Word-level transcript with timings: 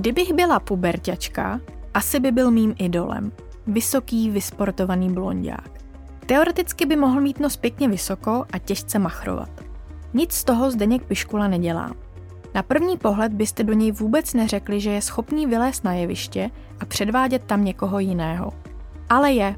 Kdybych 0.00 0.32
byla 0.32 0.60
puberťačka, 0.60 1.60
asi 1.94 2.20
by 2.20 2.32
byl 2.32 2.50
mým 2.50 2.74
idolem. 2.78 3.32
Vysoký, 3.66 4.30
vysportovaný 4.30 5.12
blondák. 5.12 5.70
Teoreticky 6.26 6.86
by 6.86 6.96
mohl 6.96 7.20
mít 7.20 7.40
nos 7.40 7.56
pěkně 7.56 7.88
vysoko 7.88 8.44
a 8.52 8.58
těžce 8.58 8.98
machrovat. 8.98 9.50
Nic 10.14 10.32
z 10.32 10.44
toho 10.44 10.70
Zdeněk 10.70 11.04
Piškula 11.04 11.48
nedělá. 11.48 11.90
Na 12.54 12.62
první 12.62 12.96
pohled 12.96 13.32
byste 13.32 13.64
do 13.64 13.72
něj 13.72 13.92
vůbec 13.92 14.34
neřekli, 14.34 14.80
že 14.80 14.90
je 14.90 15.02
schopný 15.02 15.46
vylézt 15.46 15.84
na 15.84 15.92
jeviště 15.92 16.50
a 16.80 16.84
předvádět 16.84 17.44
tam 17.44 17.64
někoho 17.64 17.98
jiného. 17.98 18.52
Ale 19.08 19.32
je. 19.32 19.56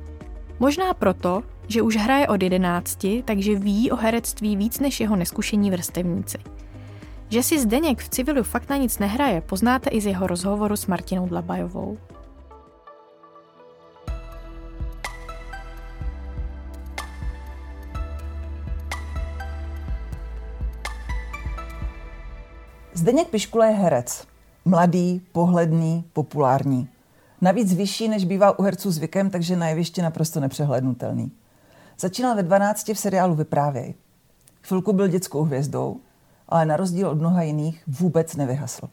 Možná 0.61 0.95
proto, 0.95 1.43
že 1.69 1.83
už 1.83 1.97
hraje 1.97 2.29
od 2.29 2.43
jedenácti, 2.43 3.23
takže 3.27 3.55
ví 3.55 3.91
o 3.91 3.97
herectví 3.97 4.57
víc 4.57 4.81
než 4.81 5.01
jeho 5.01 5.17
neskušení 5.17 5.71
vrstevníci. 5.71 6.39
Že 7.33 7.43
si 7.43 7.61
Zdeněk 7.61 8.03
v 8.03 8.09
civilu 8.09 8.43
fakt 8.43 8.71
na 8.71 8.77
nic 8.77 8.99
nehraje, 8.99 9.41
poznáte 9.41 9.91
i 9.91 10.01
z 10.01 10.07
jeho 10.07 10.27
rozhovoru 10.27 10.77
s 10.77 10.87
Martinou 10.87 11.29
Dlabajovou. 11.29 11.99
Zdeněk 22.95 23.29
Piškula 23.29 23.67
je 23.67 23.75
herec. 23.75 24.27
Mladý, 24.65 25.23
pohledný, 25.33 26.05
populární. 26.13 26.89
Navíc 27.41 27.75
vyšší, 27.75 28.09
než 28.09 28.25
bývá 28.25 28.59
u 28.59 28.63
herců 28.63 28.91
zvykem, 28.91 29.31
takže 29.31 29.57
na 29.57 29.69
jevišti 29.69 30.03
naprosto 30.03 30.41
nepřehlednutelný. 30.41 31.33
Začínal 31.99 32.37
ve 32.37 32.43
12 32.43 32.89
v 32.89 32.99
seriálu 32.99 33.35
Vyprávěj. 33.35 33.95
Chvilku 34.63 34.93
byl 34.93 35.09
dětskou 35.09 35.43
hvězdou, 35.43 36.01
ale 36.49 36.67
na 36.67 36.77
rozdíl 36.77 37.09
od 37.09 37.19
mnoha 37.19 37.43
jiných 37.43 37.83
vůbec 37.87 38.37
nevyhasl. 38.37 38.89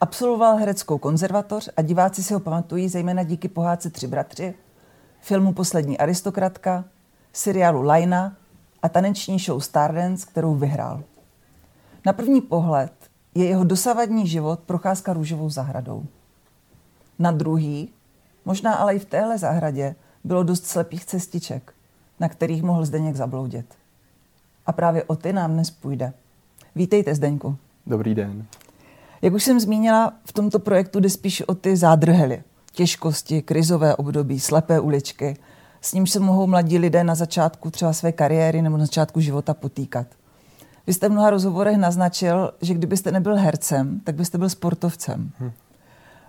Absolvoval 0.00 0.56
hereckou 0.56 0.98
konzervatoř 0.98 1.68
a 1.76 1.82
diváci 1.82 2.22
si 2.22 2.34
ho 2.34 2.40
pamatují 2.40 2.88
zejména 2.88 3.22
díky 3.22 3.48
pohádce 3.48 3.90
Tři 3.90 4.06
bratři, 4.06 4.54
filmu 5.20 5.52
Poslední 5.52 5.98
aristokratka, 5.98 6.84
seriálu 7.32 7.82
Lajna 7.82 8.36
a 8.82 8.88
taneční 8.88 9.38
show 9.38 9.60
Stardance, 9.60 10.26
kterou 10.26 10.54
vyhrál. 10.54 11.02
Na 12.06 12.12
první 12.12 12.40
pohled 12.40 12.92
je 13.34 13.44
jeho 13.44 13.64
dosavadní 13.64 14.26
život 14.26 14.60
procházka 14.60 15.12
růžovou 15.12 15.50
zahradou. 15.50 16.04
Na 17.18 17.30
druhý, 17.30 17.92
možná 18.44 18.74
ale 18.74 18.94
i 18.94 18.98
v 18.98 19.04
téhle 19.04 19.38
zahradě, 19.38 19.94
bylo 20.24 20.42
dost 20.42 20.66
slepých 20.66 21.04
cestiček, 21.04 21.74
na 22.20 22.28
kterých 22.28 22.62
mohl 22.62 22.84
Zdeněk 22.84 23.16
zabloudit. 23.16 23.74
A 24.66 24.72
právě 24.72 25.04
o 25.04 25.16
ty 25.16 25.32
nám 25.32 25.52
dnes 25.52 25.70
půjde. 25.70 26.12
Vítejte, 26.74 27.14
Zdeňku. 27.14 27.56
Dobrý 27.86 28.14
den. 28.14 28.46
Jak 29.22 29.34
už 29.34 29.44
jsem 29.44 29.60
zmínila, 29.60 30.12
v 30.24 30.32
tomto 30.32 30.58
projektu 30.58 31.00
jde 31.00 31.10
spíš 31.10 31.42
o 31.42 31.54
ty 31.54 31.76
zádrhely, 31.76 32.42
těžkosti, 32.72 33.42
krizové 33.42 33.96
období, 33.96 34.40
slepé 34.40 34.80
uličky, 34.80 35.36
s 35.80 35.92
nímž 35.92 36.10
se 36.10 36.20
mohou 36.20 36.46
mladí 36.46 36.78
lidé 36.78 37.04
na 37.04 37.14
začátku 37.14 37.70
třeba 37.70 37.92
své 37.92 38.12
kariéry 38.12 38.62
nebo 38.62 38.76
na 38.76 38.84
začátku 38.84 39.20
života 39.20 39.54
potýkat. 39.54 40.06
Vy 40.86 40.92
jste 40.92 41.08
v 41.08 41.12
mnoha 41.12 41.30
rozhovorech 41.30 41.76
naznačil, 41.76 42.54
že 42.60 42.74
kdybyste 42.74 43.12
nebyl 43.12 43.36
hercem, 43.36 44.00
tak 44.04 44.14
byste 44.14 44.38
byl 44.38 44.48
sportovcem. 44.48 45.30
Hm. 45.40 45.52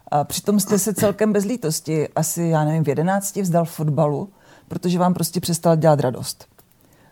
A 0.07 0.23
přitom 0.23 0.59
jste 0.59 0.79
se 0.79 0.93
celkem 0.93 1.33
bez 1.33 1.45
lítosti, 1.45 2.07
asi, 2.15 2.43
já 2.43 2.63
nevím, 2.65 2.83
v 2.83 2.87
jedenácti 2.87 3.41
vzdal 3.41 3.65
fotbalu, 3.65 4.29
protože 4.67 4.99
vám 4.99 5.13
prostě 5.13 5.39
přestal 5.39 5.75
dělat 5.75 5.99
radost. 5.99 6.45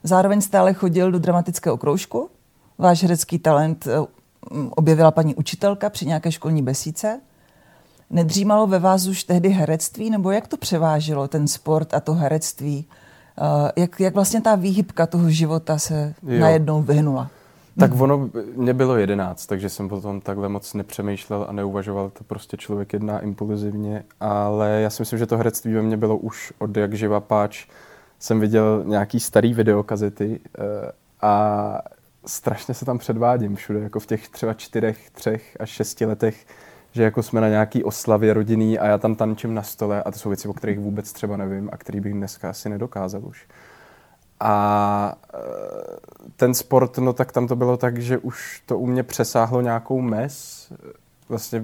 Zároveň 0.03 0.41
stále 0.41 0.73
chodil 0.73 1.11
do 1.11 1.19
dramatického 1.19 1.77
kroužku. 1.77 2.29
Váš 2.81 3.01
herecký 3.01 3.39
talent 3.39 3.87
eh, 3.87 4.07
objevila 4.69 5.11
paní 5.11 5.35
učitelka 5.35 5.89
při 5.89 6.05
nějaké 6.05 6.31
školní 6.31 6.63
besíce. 6.63 7.21
Nedřímalo 8.09 8.67
ve 8.67 8.79
vás 8.79 9.07
už 9.07 9.23
tehdy 9.23 9.49
herectví, 9.49 10.09
nebo 10.09 10.31
jak 10.31 10.47
to 10.47 10.57
převážilo, 10.57 11.27
ten 11.27 11.47
sport 11.47 11.93
a 11.93 11.99
to 11.99 12.13
herectví? 12.13 12.85
Eh, 13.37 13.81
jak, 13.81 13.99
jak 13.99 14.13
vlastně 14.13 14.41
ta 14.41 14.55
výhybka 14.55 15.07
toho 15.07 15.29
života 15.29 15.77
se 15.77 16.13
jo. 16.23 16.39
najednou 16.39 16.81
vyhnula? 16.81 17.29
Tak 17.79 18.01
ono, 18.01 18.29
mě 18.55 18.73
bylo 18.73 18.97
jedenáct, 18.97 19.45
takže 19.45 19.69
jsem 19.69 19.89
potom 19.89 20.21
takhle 20.21 20.49
moc 20.49 20.73
nepřemýšlel 20.73 21.45
a 21.49 21.51
neuvažoval, 21.51 22.09
to 22.09 22.23
prostě 22.23 22.57
člověk 22.57 22.93
jedná 22.93 23.19
impulzivně, 23.19 24.03
ale 24.19 24.69
já 24.69 24.89
si 24.89 25.01
myslím, 25.01 25.19
že 25.19 25.25
to 25.25 25.37
herectví 25.37 25.73
ve 25.73 25.81
mně 25.81 25.97
bylo 25.97 26.17
už 26.17 26.53
od 26.59 26.77
jak 26.77 26.93
živa 26.93 27.19
páč. 27.19 27.67
Jsem 28.19 28.39
viděl 28.39 28.83
nějaký 28.85 29.19
starý 29.19 29.53
videokazety 29.53 30.39
eh, 30.57 30.61
a 31.21 31.77
strašně 32.25 32.73
se 32.73 32.85
tam 32.85 32.97
předvádím 32.97 33.55
všude, 33.55 33.79
jako 33.79 33.99
v 33.99 34.05
těch 34.05 34.29
třeba 34.29 34.53
čtyřech, 34.53 35.09
třech 35.09 35.57
až 35.59 35.69
šesti 35.69 36.05
letech, 36.05 36.45
že 36.91 37.03
jako 37.03 37.23
jsme 37.23 37.41
na 37.41 37.49
nějaký 37.49 37.83
oslavě 37.83 38.33
rodinný 38.33 38.79
a 38.79 38.87
já 38.87 38.97
tam 38.97 39.15
tančím 39.15 39.53
na 39.53 39.63
stole 39.63 40.03
a 40.03 40.11
to 40.11 40.19
jsou 40.19 40.29
věci, 40.29 40.47
o 40.47 40.53
kterých 40.53 40.79
vůbec 40.79 41.13
třeba 41.13 41.37
nevím 41.37 41.69
a 41.73 41.77
který 41.77 41.99
bych 41.99 42.13
dneska 42.13 42.49
asi 42.49 42.69
nedokázal 42.69 43.21
už. 43.25 43.47
A 44.39 45.15
e, 45.33 45.37
ten 46.35 46.53
sport, 46.53 46.97
no 46.97 47.13
tak 47.13 47.31
tam 47.31 47.47
to 47.47 47.55
bylo 47.55 47.77
tak, 47.77 47.97
že 47.97 48.17
už 48.17 48.63
to 48.65 48.77
u 48.77 48.87
mě 48.87 49.03
přesáhlo 49.03 49.61
nějakou 49.61 50.01
mez. 50.01 50.67
Vlastně, 51.29 51.63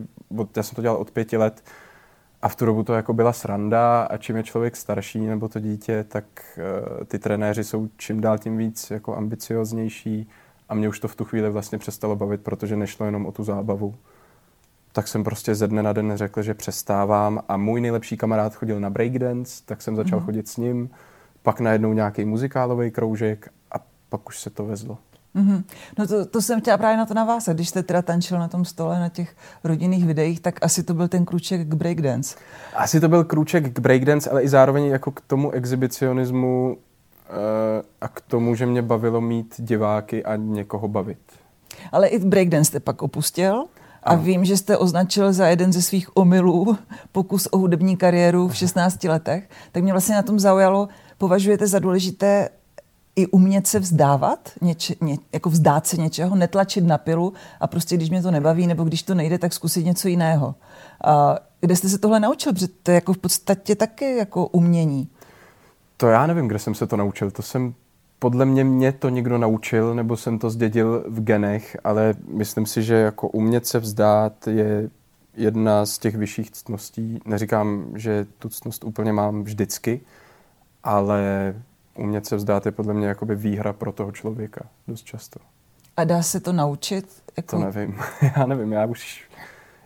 já 0.55 0.63
jsem 0.63 0.75
to 0.75 0.81
dělal 0.81 0.97
od 0.97 1.11
pěti 1.11 1.37
let 1.37 1.63
a 2.41 2.47
v 2.47 2.55
tu 2.55 2.65
dobu 2.65 2.83
to 2.83 2.93
jako 2.93 3.13
byla 3.13 3.33
sranda 3.33 4.03
a 4.03 4.17
čím 4.17 4.37
je 4.37 4.43
člověk 4.43 4.75
starší 4.75 5.19
nebo 5.19 5.47
to 5.49 5.59
dítě, 5.59 6.03
tak 6.03 6.25
uh, 6.57 7.03
ty 7.03 7.19
trenéři 7.19 7.63
jsou 7.63 7.87
čím 7.97 8.21
dál 8.21 8.37
tím 8.37 8.57
víc 8.57 8.91
jako 8.91 9.17
ambicioznější 9.17 10.29
a 10.69 10.75
mě 10.75 10.89
už 10.89 10.99
to 10.99 11.07
v 11.07 11.15
tu 11.15 11.25
chvíli 11.25 11.49
vlastně 11.49 11.77
přestalo 11.77 12.15
bavit, 12.15 12.41
protože 12.41 12.75
nešlo 12.75 13.05
jenom 13.05 13.25
o 13.25 13.31
tu 13.31 13.43
zábavu. 13.43 13.95
Tak 14.91 15.07
jsem 15.07 15.23
prostě 15.23 15.55
ze 15.55 15.67
dne 15.67 15.83
na 15.83 15.93
den 15.93 16.11
řekl, 16.15 16.41
že 16.41 16.53
přestávám 16.53 17.41
a 17.47 17.57
můj 17.57 17.81
nejlepší 17.81 18.17
kamarád 18.17 18.55
chodil 18.55 18.79
na 18.79 18.89
breakdance, 18.89 19.61
tak 19.65 19.81
jsem 19.81 19.95
začal 19.95 20.19
mm-hmm. 20.19 20.25
chodit 20.25 20.47
s 20.47 20.57
ním 20.57 20.89
pak 21.47 21.59
najednou 21.59 21.93
nějaký 21.93 22.25
muzikálový 22.25 22.91
kroužek 22.91 23.51
a 23.71 23.75
pak 24.09 24.29
už 24.29 24.39
se 24.39 24.49
to 24.49 24.65
vezlo. 24.65 24.97
Mm-hmm. 25.35 25.63
No 25.99 26.07
to, 26.07 26.25
to 26.25 26.41
jsem 26.41 26.61
chtěla 26.61 26.77
právě 26.77 26.97
na 26.97 27.05
to 27.05 27.13
navázat. 27.13 27.55
Když 27.55 27.69
jste 27.69 27.83
teda 27.83 28.01
tančil 28.01 28.39
na 28.39 28.47
tom 28.47 28.65
stole 28.65 28.99
na 28.99 29.09
těch 29.09 29.35
rodinných 29.63 30.05
videích, 30.05 30.39
tak 30.39 30.59
asi 30.61 30.83
to 30.83 30.93
byl 30.93 31.07
ten 31.07 31.25
krůček 31.25 31.67
k 31.67 31.73
breakdance. 31.73 32.37
Asi 32.75 32.99
to 32.99 33.09
byl 33.09 33.23
krůček 33.23 33.73
k 33.73 33.79
breakdance, 33.79 34.29
ale 34.29 34.43
i 34.43 34.49
zároveň 34.49 34.85
jako 34.85 35.11
k 35.11 35.21
tomu 35.21 35.51
exhibicionismu 35.51 36.77
a 38.01 38.07
k 38.07 38.21
tomu, 38.21 38.55
že 38.55 38.65
mě 38.65 38.81
bavilo 38.81 39.21
mít 39.21 39.55
diváky 39.57 40.25
a 40.25 40.35
někoho 40.35 40.87
bavit. 40.87 41.17
Ale 41.91 42.07
i 42.07 42.19
breakdance 42.19 42.67
jste 42.67 42.79
pak 42.79 43.01
opustil? 43.01 43.65
A 44.03 44.15
vím, 44.15 44.45
že 44.45 44.57
jste 44.57 44.77
označil 44.77 45.33
za 45.33 45.47
jeden 45.47 45.73
ze 45.73 45.81
svých 45.81 46.17
omylů 46.17 46.77
pokus 47.11 47.47
o 47.51 47.57
hudební 47.57 47.97
kariéru 47.97 48.47
v 48.47 48.55
16 48.55 49.03
letech. 49.03 49.49
Tak 49.71 49.83
mě 49.83 49.91
vlastně 49.91 50.15
na 50.15 50.21
tom 50.21 50.39
zaujalo, 50.39 50.87
považujete 51.17 51.67
za 51.67 51.79
důležité 51.79 52.49
i 53.15 53.27
umět 53.27 53.67
se 53.67 53.79
vzdávat, 53.79 54.49
něče, 54.61 54.95
ně, 55.01 55.17
jako 55.33 55.49
vzdát 55.49 55.87
se 55.87 55.97
něčeho, 55.97 56.35
netlačit 56.35 56.83
na 56.83 56.97
pilu 56.97 57.33
a 57.59 57.67
prostě 57.67 57.95
když 57.95 58.09
mě 58.09 58.21
to 58.21 58.31
nebaví 58.31 58.67
nebo 58.67 58.83
když 58.83 59.03
to 59.03 59.15
nejde, 59.15 59.37
tak 59.37 59.53
zkusit 59.53 59.85
něco 59.85 60.07
jiného. 60.07 60.55
A 61.03 61.39
kde 61.61 61.75
jste 61.75 61.89
se 61.89 61.97
tohle 61.97 62.19
naučil? 62.19 62.53
Protože 62.53 62.67
to 62.67 62.91
je 62.91 62.95
jako 62.95 63.13
v 63.13 63.17
podstatě 63.17 63.75
taky 63.75 64.17
jako 64.17 64.47
umění. 64.47 65.09
To 65.97 66.07
já 66.07 66.27
nevím, 66.27 66.47
kde 66.47 66.59
jsem 66.59 66.75
se 66.75 66.87
to 66.87 66.97
naučil. 66.97 67.31
To 67.31 67.41
jsem 67.41 67.73
podle 68.19 68.45
mě 68.45 68.63
mě 68.63 68.91
to 68.91 69.09
někdo 69.09 69.37
naučil, 69.37 69.95
nebo 69.95 70.17
jsem 70.17 70.39
to 70.39 70.49
zdědil 70.49 71.03
v 71.07 71.23
genech, 71.23 71.77
ale 71.83 72.13
myslím 72.27 72.65
si, 72.65 72.83
že 72.83 72.95
jako 72.95 73.27
umět 73.27 73.67
se 73.67 73.79
vzdát 73.79 74.47
je 74.47 74.89
jedna 75.33 75.85
z 75.85 75.97
těch 75.97 76.15
vyšších 76.15 76.51
ctností. 76.51 77.19
Neříkám, 77.25 77.85
že 77.95 78.25
tu 78.39 78.49
ctnost 78.49 78.83
úplně 78.83 79.13
mám 79.13 79.43
vždycky, 79.43 80.01
ale 80.83 81.53
umět 81.95 82.25
se 82.25 82.35
vzdát 82.35 82.65
je 82.65 82.71
podle 82.71 82.93
mě 82.93 83.07
jakoby 83.07 83.35
výhra 83.35 83.73
pro 83.73 83.91
toho 83.91 84.11
člověka 84.11 84.61
dost 84.87 85.03
často. 85.03 85.39
A 85.97 86.03
dá 86.03 86.21
se 86.21 86.39
to 86.39 86.53
naučit? 86.53 87.23
Jako... 87.37 87.57
To 87.57 87.65
nevím. 87.65 87.99
já 88.37 88.45
nevím, 88.45 88.71
já 88.71 88.85
už... 88.85 89.29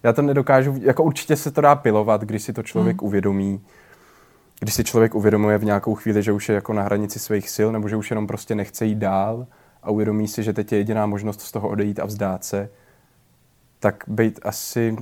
Já 0.04 0.14
to 0.14 0.22
nedokážu... 0.22 0.80
Jako 0.82 1.04
určitě 1.04 1.36
se 1.36 1.52
to 1.52 1.62
dá 1.62 1.76
pilovat, 1.76 2.22
když 2.22 2.44
si 2.44 2.54
to 2.54 2.64
člověk 2.64 3.02
hmm. 3.02 3.08
uvědomí. 3.08 3.62
Když 4.64 4.74
si 4.74 4.84
člověk 4.84 5.16
uvědomuje 5.16 5.58
v 5.58 5.66
nějakou 5.66 5.96
chvíli, 5.96 6.24
že 6.24 6.32
už 6.32 6.50
je 6.50 6.56
jako 6.56 6.74
na 6.74 6.84
hranici 6.84 7.20
svých 7.20 7.50
sil, 7.56 7.70
nebo 7.72 7.90
že 7.90 7.96
už 7.96 8.10
jenom 8.10 8.28
prostě 8.28 8.56
nechce 8.56 8.86
jít 8.86 8.98
dál 8.98 9.48
a 9.84 9.92
uvědomí 9.92 10.28
si, 10.28 10.44
že 10.44 10.54
teď 10.54 10.72
je 10.72 10.78
jediná 10.78 11.06
možnost 11.06 11.42
z 11.42 11.52
toho 11.52 11.70
odejít 11.70 12.00
a 12.00 12.06
vzdát 12.06 12.44
se, 12.44 12.70
tak 13.80 14.04
být 14.08 14.40
asi 14.44 14.96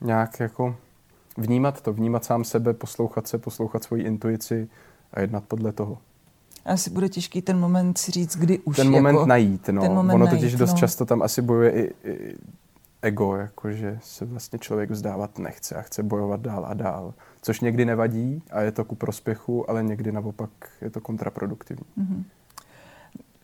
nějak 0.00 0.40
jako 0.40 0.76
vnímat 1.36 1.80
to, 1.80 1.92
vnímat 1.92 2.24
sám 2.24 2.44
sebe, 2.44 2.74
poslouchat 2.74 3.28
se, 3.28 3.38
poslouchat 3.38 3.84
svoji 3.84 4.02
intuici 4.02 4.68
a 5.12 5.20
jednat 5.20 5.44
podle 5.48 5.72
toho. 5.72 5.98
Asi 6.64 6.90
bude 6.90 7.08
těžký 7.08 7.42
ten 7.42 7.58
moment 7.58 7.98
si 7.98 8.12
říct, 8.12 8.36
kdy 8.36 8.58
už. 8.58 8.76
Ten 8.76 8.90
moment 8.90 9.14
jako, 9.14 9.26
najít, 9.26 9.68
no. 9.68 9.82
Ten 9.82 9.92
moment 9.92 10.14
ono 10.14 10.26
totiž 10.26 10.42
najít, 10.42 10.58
dost 10.58 10.72
no. 10.72 10.78
často 10.78 11.04
tam 11.04 11.22
asi 11.22 11.42
bojuje 11.42 11.70
i, 11.70 11.94
i 12.04 12.34
ego, 13.02 13.36
jakože 13.36 13.98
se 14.02 14.24
vlastně 14.24 14.58
člověk 14.58 14.90
vzdávat 14.90 15.38
nechce 15.38 15.74
a 15.74 15.82
chce 15.82 16.02
bojovat 16.02 16.40
dál 16.40 16.66
a 16.68 16.74
dál. 16.74 17.14
Což 17.42 17.60
někdy 17.60 17.84
nevadí 17.84 18.42
a 18.50 18.60
je 18.60 18.72
to 18.72 18.84
ku 18.84 18.94
prospěchu, 18.94 19.70
ale 19.70 19.82
někdy 19.82 20.12
naopak 20.12 20.50
je 20.80 20.90
to 20.90 21.00
kontraproduktivní. 21.00 21.86
Mm-hmm. 21.98 22.24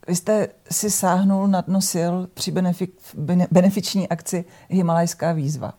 Vy 0.08 0.16
jste 0.16 0.48
si 0.70 0.90
sáhnul 0.90 1.48
na 1.48 1.60
dno 1.60 1.80
sil 1.92 2.14
při 2.34 2.52
benefi- 2.52 3.46
benefiční 3.50 4.08
akci 4.08 4.44
Himalajská 4.68 5.32
výzva. 5.32 5.74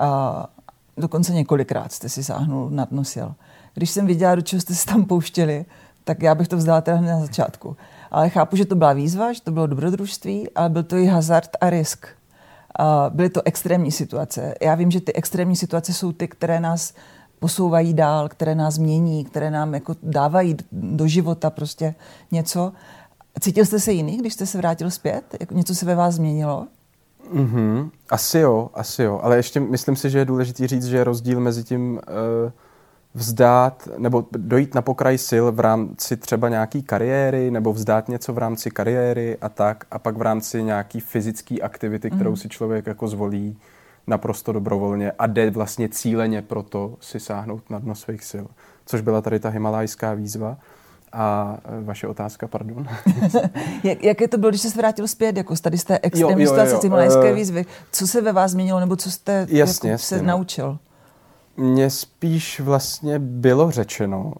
A 0.00 0.46
dokonce 0.96 1.32
několikrát 1.32 1.92
jste 1.92 2.08
si 2.08 2.24
sáhnul 2.24 2.70
na 2.70 2.84
dno 2.84 3.04
sil. 3.14 3.28
Když 3.74 3.90
jsem 3.90 4.06
viděla, 4.06 4.34
do 4.34 4.42
čeho 4.42 4.60
jste 4.60 4.74
se 4.74 4.86
tam 4.86 5.04
pouštěli, 5.04 5.64
tak 6.04 6.22
já 6.22 6.34
bych 6.34 6.48
to 6.48 6.56
vzdala 6.56 6.80
teda 6.80 6.96
hned 6.96 7.12
na 7.12 7.20
začátku. 7.20 7.76
Ale 8.10 8.28
chápu, 8.28 8.56
že 8.56 8.64
to 8.64 8.74
byla 8.74 8.92
výzva, 8.92 9.32
že 9.32 9.42
to 9.42 9.50
bylo 9.50 9.66
dobrodružství, 9.66 10.50
ale 10.50 10.68
byl 10.68 10.82
to 10.82 10.96
i 10.96 11.06
hazard 11.06 11.50
a 11.60 11.70
risk. 11.70 12.06
Byly 13.10 13.30
to 13.30 13.42
extrémní 13.44 13.92
situace. 13.92 14.54
Já 14.62 14.74
vím, 14.74 14.90
že 14.90 15.00
ty 15.00 15.12
extrémní 15.12 15.56
situace 15.56 15.92
jsou 15.92 16.12
ty, 16.12 16.28
které 16.28 16.60
nás 16.60 16.94
posouvají 17.38 17.94
dál, 17.94 18.28
které 18.28 18.54
nás 18.54 18.78
mění, 18.78 19.24
které 19.24 19.50
nám 19.50 19.74
jako 19.74 19.94
dávají 20.02 20.56
do 20.72 21.06
života 21.06 21.50
prostě 21.50 21.94
něco. 22.32 22.72
Cítil 23.40 23.64
jste 23.64 23.80
se 23.80 23.92
jiný, 23.92 24.16
když 24.16 24.34
jste 24.34 24.46
se 24.46 24.58
vrátil 24.58 24.90
zpět? 24.90 25.24
Jako 25.40 25.54
něco 25.54 25.74
se 25.74 25.86
ve 25.86 25.94
vás 25.94 26.14
změnilo? 26.14 26.66
Mm-hmm. 27.34 27.90
Asi 28.10 28.38
jo, 28.38 28.70
asi 28.74 29.02
jo. 29.02 29.20
Ale 29.22 29.36
ještě 29.36 29.60
myslím 29.60 29.96
si, 29.96 30.10
že 30.10 30.18
je 30.18 30.24
důležité 30.24 30.68
říct, 30.68 30.84
že 30.86 31.04
rozdíl 31.04 31.40
mezi 31.40 31.64
tím 31.64 31.92
uh, 31.92 32.00
vzdát 33.14 33.88
nebo 33.98 34.26
dojít 34.32 34.74
na 34.74 34.82
pokraj 34.82 35.18
sil 35.28 35.44
v 35.52 35.60
rámci 35.60 36.16
třeba 36.16 36.48
nějaký 36.48 36.82
kariéry 36.82 37.50
nebo 37.50 37.72
vzdát 37.72 38.08
něco 38.08 38.32
v 38.32 38.38
rámci 38.38 38.70
kariéry 38.70 39.38
a 39.40 39.48
tak 39.48 39.84
a 39.90 39.98
pak 39.98 40.16
v 40.16 40.22
rámci 40.22 40.62
nějaký 40.62 41.00
fyzické 41.00 41.56
aktivity, 41.60 42.10
kterou 42.10 42.30
mm. 42.30 42.36
si 42.36 42.48
člověk 42.48 42.86
jako 42.86 43.08
zvolí 43.08 43.56
naprosto 44.06 44.52
dobrovolně 44.52 45.12
a 45.18 45.26
jde 45.26 45.50
vlastně 45.50 45.88
cíleně 45.88 46.42
pro 46.42 46.62
to 46.62 46.96
si 47.00 47.20
sáhnout 47.20 47.70
na 47.70 47.78
dno 47.78 47.94
svých 47.94 48.24
sil. 48.30 48.46
Což 48.86 49.00
byla 49.00 49.20
tady 49.20 49.40
ta 49.40 49.48
himalajská 49.48 50.14
výzva. 50.14 50.56
A 51.12 51.56
e, 51.80 51.84
vaše 51.84 52.06
otázka, 52.06 52.48
pardon. 52.48 52.88
Jak, 53.84 54.04
jaké 54.04 54.28
to 54.28 54.38
bylo, 54.38 54.50
když 54.50 54.60
jste 54.60 54.70
se 54.70 54.78
vrátil 54.78 55.08
zpět, 55.08 55.36
jako 55.36 55.56
tady 55.56 55.78
z 55.78 55.84
té 55.84 55.98
extrémní 56.02 56.46
situace, 56.46 56.78
ty 56.78 56.86
himalajské 56.86 57.32
výzvy? 57.32 57.66
Co 57.92 58.06
se 58.06 58.20
ve 58.20 58.32
vás 58.32 58.50
změnilo, 58.50 58.80
nebo 58.80 58.96
co 58.96 59.10
jste 59.10 59.32
jasně, 59.32 59.58
jako 59.58 59.86
jasně, 59.86 59.98
se 59.98 60.18
no. 60.18 60.28
naučil? 60.28 60.78
Mně 61.60 61.90
spíš 61.90 62.60
vlastně 62.60 63.18
bylo 63.18 63.70
řečeno 63.70 64.32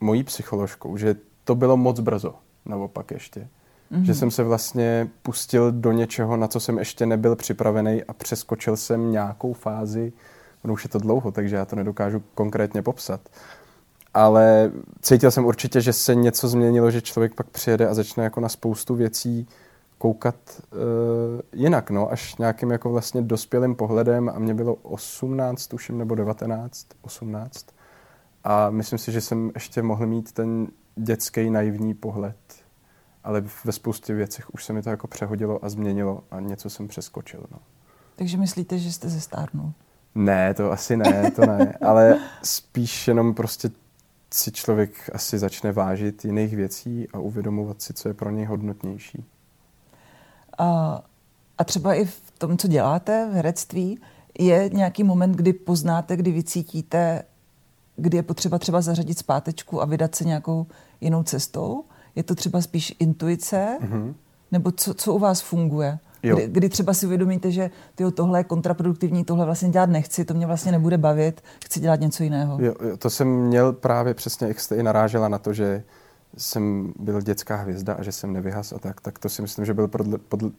mojí 0.00 0.24
psycholožkou, 0.24 0.96
že 0.96 1.16
to 1.44 1.54
bylo 1.54 1.76
moc 1.76 2.00
brzo, 2.00 2.34
naopak 2.64 3.10
ještě. 3.10 3.48
Mm-hmm. 3.92 4.02
Že 4.02 4.14
jsem 4.14 4.30
se 4.30 4.42
vlastně 4.42 5.08
pustil 5.22 5.72
do 5.72 5.92
něčeho, 5.92 6.36
na 6.36 6.48
co 6.48 6.60
jsem 6.60 6.78
ještě 6.78 7.06
nebyl 7.06 7.36
připravený 7.36 8.04
a 8.04 8.12
přeskočil 8.12 8.76
jsem 8.76 9.12
nějakou 9.12 9.52
fázi, 9.52 10.12
no 10.64 10.72
už 10.72 10.84
je 10.84 10.90
to 10.90 10.98
dlouho, 10.98 11.32
takže 11.32 11.56
já 11.56 11.64
to 11.64 11.76
nedokážu 11.76 12.22
konkrétně 12.34 12.82
popsat. 12.82 13.20
Ale 14.14 14.72
cítil 15.02 15.30
jsem 15.30 15.44
určitě, 15.44 15.80
že 15.80 15.92
se 15.92 16.14
něco 16.14 16.48
změnilo, 16.48 16.90
že 16.90 17.00
člověk 17.00 17.34
pak 17.34 17.46
přijede 17.46 17.88
a 17.88 17.94
začne 17.94 18.24
jako 18.24 18.40
na 18.40 18.48
spoustu 18.48 18.94
věcí 18.94 19.46
koukat 19.98 20.36
uh, 20.72 20.80
jinak, 21.52 21.90
no, 21.90 22.12
až 22.12 22.36
nějakým 22.36 22.70
jako 22.70 22.90
vlastně 22.90 23.22
dospělým 23.22 23.74
pohledem 23.74 24.28
a 24.28 24.38
mě 24.38 24.54
bylo 24.54 24.74
18, 24.74 25.66
tuším, 25.66 25.98
nebo 25.98 26.14
19, 26.14 26.86
18. 27.00 27.66
A 28.44 28.70
myslím 28.70 28.98
si, 28.98 29.12
že 29.12 29.20
jsem 29.20 29.50
ještě 29.54 29.82
mohl 29.82 30.06
mít 30.06 30.32
ten 30.32 30.66
dětský 30.96 31.50
naivní 31.50 31.94
pohled 31.94 32.36
ale 33.28 33.44
ve 33.64 33.72
spoustě 33.72 34.14
věcech 34.14 34.54
už 34.54 34.64
se 34.64 34.72
mi 34.72 34.82
to 34.82 34.90
jako 34.90 35.06
přehodilo 35.06 35.64
a 35.64 35.68
změnilo 35.68 36.24
a 36.30 36.40
něco 36.40 36.70
jsem 36.70 36.88
přeskočil. 36.88 37.46
No. 37.50 37.58
Takže 38.16 38.36
myslíte, 38.36 38.78
že 38.78 38.92
jste 38.92 39.08
zestárnul? 39.08 39.72
Ne, 40.14 40.54
to 40.54 40.72
asi 40.72 40.96
ne, 40.96 41.30
to 41.30 41.46
ne, 41.46 41.74
ale 41.86 42.20
spíš 42.42 43.08
jenom 43.08 43.34
prostě 43.34 43.70
si 44.34 44.52
člověk 44.52 45.10
asi 45.12 45.38
začne 45.38 45.72
vážit 45.72 46.24
jiných 46.24 46.56
věcí 46.56 47.08
a 47.12 47.18
uvědomovat 47.18 47.82
si, 47.82 47.94
co 47.94 48.08
je 48.08 48.14
pro 48.14 48.30
něj 48.30 48.44
hodnotnější. 48.44 49.24
A, 50.58 51.00
a 51.58 51.64
třeba 51.64 51.94
i 51.94 52.04
v 52.04 52.32
tom, 52.38 52.58
co 52.58 52.68
děláte 52.68 53.28
v 53.30 53.34
herectví, 53.34 54.00
je 54.38 54.70
nějaký 54.72 55.04
moment, 55.04 55.32
kdy 55.32 55.52
poznáte, 55.52 56.16
kdy 56.16 56.32
vycítíte, 56.32 57.22
kdy 57.96 58.16
je 58.16 58.22
potřeba 58.22 58.58
třeba 58.58 58.80
zařadit 58.80 59.18
zpátečku 59.18 59.82
a 59.82 59.84
vydat 59.84 60.14
se 60.14 60.24
nějakou 60.24 60.66
jinou 61.00 61.22
cestou? 61.22 61.84
Je 62.16 62.22
to 62.22 62.34
třeba 62.34 62.60
spíš 62.60 62.96
intuice? 62.98 63.78
Mm-hmm. 63.80 64.14
Nebo 64.52 64.70
co, 64.70 64.94
co 64.94 65.14
u 65.14 65.18
vás 65.18 65.40
funguje? 65.40 65.98
Kdy, 66.20 66.48
kdy 66.48 66.68
třeba 66.68 66.94
si 66.94 67.06
uvědomíte, 67.06 67.50
že 67.50 67.70
tyjo, 67.94 68.10
tohle 68.10 68.40
je 68.40 68.44
kontraproduktivní, 68.44 69.24
tohle 69.24 69.44
vlastně 69.44 69.68
dělat 69.68 69.90
nechci, 69.90 70.24
to 70.24 70.34
mě 70.34 70.46
vlastně 70.46 70.72
nebude 70.72 70.98
bavit, 70.98 71.40
chci 71.64 71.80
dělat 71.80 72.00
něco 72.00 72.22
jiného. 72.22 72.58
Jo, 72.60 72.74
jo, 72.82 72.96
to 72.96 73.10
jsem 73.10 73.28
měl 73.28 73.72
právě 73.72 74.14
přesně, 74.14 74.48
jak 74.48 74.60
jste 74.60 74.76
i 74.76 74.82
narážela 74.82 75.28
na 75.28 75.38
to, 75.38 75.52
že 75.52 75.82
jsem 76.36 76.92
byl 76.98 77.20
dětská 77.20 77.56
hvězda 77.56 77.94
a 77.94 78.02
že 78.02 78.12
jsem 78.12 78.32
nevyhas 78.32 78.72
a 78.72 78.78
tak, 78.78 79.00
tak 79.00 79.18
to 79.18 79.28
si 79.28 79.42
myslím, 79.42 79.64
že 79.64 79.74
byl 79.74 79.88
pro, 79.88 80.04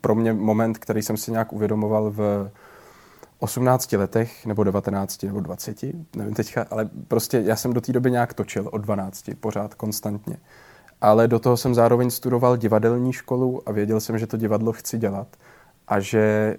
pro 0.01 0.15
mě 0.15 0.33
moment, 0.33 0.77
který 0.77 1.01
jsem 1.01 1.17
si 1.17 1.31
nějak 1.31 1.53
uvědomoval 1.53 2.11
v 2.11 2.51
18 3.39 3.91
letech, 3.91 4.45
nebo 4.45 4.63
19, 4.63 5.23
nebo 5.23 5.39
20, 5.39 5.83
nevím 6.15 6.33
teďka, 6.33 6.65
ale 6.71 6.89
prostě 7.07 7.41
já 7.45 7.55
jsem 7.55 7.73
do 7.73 7.81
té 7.81 7.93
doby 7.93 8.11
nějak 8.11 8.33
točil 8.33 8.69
od 8.71 8.77
12, 8.77 9.29
pořád 9.39 9.75
konstantně. 9.75 10.37
Ale 11.01 11.27
do 11.27 11.39
toho 11.39 11.57
jsem 11.57 11.75
zároveň 11.75 12.09
studoval 12.09 12.57
divadelní 12.57 13.13
školu 13.13 13.69
a 13.69 13.71
věděl 13.71 13.99
jsem, 13.99 14.17
že 14.19 14.27
to 14.27 14.37
divadlo 14.37 14.71
chci 14.73 14.97
dělat 14.97 15.27
a 15.87 15.99
že 15.99 16.19
e, 16.19 16.57